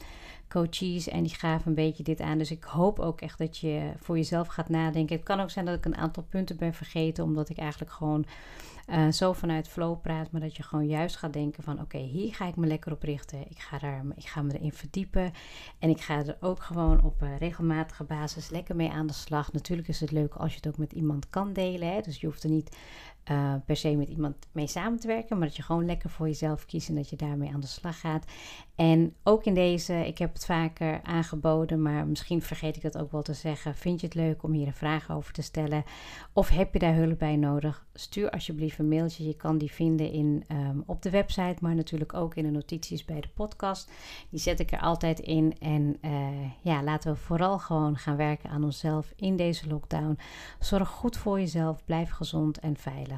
coaches 0.48 1.08
en 1.08 1.22
die 1.22 1.34
gaven 1.34 1.68
een 1.68 1.74
beetje 1.74 2.02
dit 2.02 2.20
aan. 2.20 2.38
Dus 2.38 2.50
ik 2.50 2.64
hoop 2.64 2.98
ook 2.98 3.20
echt 3.20 3.38
dat 3.38 3.58
je 3.58 3.92
voor 3.96 4.16
jezelf 4.16 4.46
gaat 4.46 4.68
nadenken. 4.68 5.16
Het 5.16 5.24
kan 5.24 5.40
ook 5.40 5.50
zijn 5.50 5.64
dat 5.64 5.76
ik 5.76 5.84
een 5.84 5.96
aantal 5.96 6.22
punten 6.22 6.56
ben 6.56 6.74
vergeten, 6.74 7.24
omdat 7.24 7.48
ik 7.48 7.58
eigenlijk 7.58 7.92
gewoon 7.92 8.24
uh, 8.90 9.10
zo 9.10 9.32
vanuit 9.32 9.68
flow 9.68 10.00
praat, 10.00 10.30
maar 10.30 10.40
dat 10.40 10.56
je 10.56 10.62
gewoon 10.62 10.86
juist 10.86 11.16
gaat 11.16 11.32
denken 11.32 11.62
van 11.62 11.80
oké, 11.80 11.98
hier 11.98 12.34
ga 12.34 12.46
ik 12.46 12.56
me 12.56 12.66
lekker 12.66 12.92
op 12.92 13.02
richten. 13.02 13.50
Ik 13.50 13.58
ga, 13.58 13.78
daar, 13.78 14.04
ik 14.16 14.26
ga 14.26 14.42
me 14.42 14.58
erin 14.58 14.72
verdiepen 14.72 15.32
en 15.78 15.90
ik 15.90 16.00
ga 16.00 16.16
er 16.16 16.36
ook 16.40 16.62
gewoon 16.62 17.02
op 17.02 17.22
uh, 17.22 17.38
regelmatige 17.38 18.04
basis 18.04 18.50
lekker 18.50 18.76
mee 18.76 18.90
aan 18.90 19.06
de 19.06 19.12
slag. 19.12 19.52
Natuurlijk 19.52 19.88
is 19.88 20.00
het 20.00 20.10
leuk 20.10 20.34
als 20.34 20.50
je 20.50 20.56
het 20.56 20.68
ook 20.68 20.78
met 20.78 20.92
iemand 20.92 21.30
kan 21.30 21.52
delen, 21.52 21.92
hè? 21.92 22.00
dus 22.00 22.20
je 22.20 22.26
hoeft 22.26 22.42
er 22.42 22.50
niet 22.50 22.76
uh, 23.30 23.54
per 23.64 23.76
se 23.76 23.96
met 23.96 24.08
iemand 24.08 24.36
mee 24.52 24.66
samen 24.66 25.00
te 25.00 25.06
werken, 25.06 25.38
maar 25.38 25.46
dat 25.46 25.56
je 25.56 25.62
gewoon 25.62 25.84
lekker 25.84 26.10
voor 26.10 26.26
jezelf 26.26 26.66
kiest 26.66 26.88
en 26.88 26.94
dat 26.94 27.10
je 27.10 27.16
daarmee 27.16 27.52
aan 27.52 27.60
de 27.60 27.66
slag 27.66 28.00
gaat. 28.00 28.24
En 28.74 29.14
ook 29.22 29.44
in 29.44 29.54
deze, 29.54 30.06
ik 30.06 30.18
heb 30.18 30.32
het 30.32 30.44
vaker 30.44 31.02
aangeboden, 31.02 31.82
maar 31.82 32.06
misschien 32.06 32.42
vergeet 32.42 32.76
ik 32.76 32.82
dat 32.82 32.98
ook 32.98 33.12
wel 33.12 33.22
te 33.22 33.34
zeggen. 33.34 33.74
Vind 33.74 34.00
je 34.00 34.06
het 34.06 34.14
leuk 34.14 34.42
om 34.42 34.52
hier 34.52 34.66
een 34.66 34.72
vraag 34.72 35.10
over 35.10 35.32
te 35.32 35.42
stellen? 35.42 35.84
Of 36.32 36.48
heb 36.48 36.72
je 36.72 36.78
daar 36.78 36.94
hulp 36.94 37.18
bij 37.18 37.36
nodig? 37.36 37.86
Stuur 37.94 38.30
alsjeblieft 38.30 38.78
een 38.78 38.88
mailtje. 38.88 39.26
Je 39.26 39.36
kan 39.36 39.58
die 39.58 39.72
vinden 39.72 40.12
in, 40.12 40.44
um, 40.52 40.82
op 40.86 41.02
de 41.02 41.10
website, 41.10 41.56
maar 41.60 41.74
natuurlijk 41.74 42.14
ook 42.14 42.34
in 42.34 42.44
de 42.44 42.50
notities 42.50 43.04
bij 43.04 43.20
de 43.20 43.28
podcast. 43.28 43.90
Die 44.30 44.40
zet 44.40 44.60
ik 44.60 44.72
er 44.72 44.80
altijd 44.80 45.18
in. 45.18 45.56
En 45.58 45.96
uh, 46.02 46.50
ja, 46.60 46.82
laten 46.82 47.12
we 47.12 47.18
vooral 47.18 47.58
gewoon 47.58 47.96
gaan 47.96 48.16
werken 48.16 48.50
aan 48.50 48.64
onszelf 48.64 49.12
in 49.16 49.36
deze 49.36 49.68
lockdown. 49.68 50.18
Zorg 50.58 50.88
goed 50.88 51.16
voor 51.16 51.38
jezelf, 51.38 51.84
blijf 51.84 52.10
gezond 52.10 52.58
en 52.58 52.76
veilig. 52.76 53.17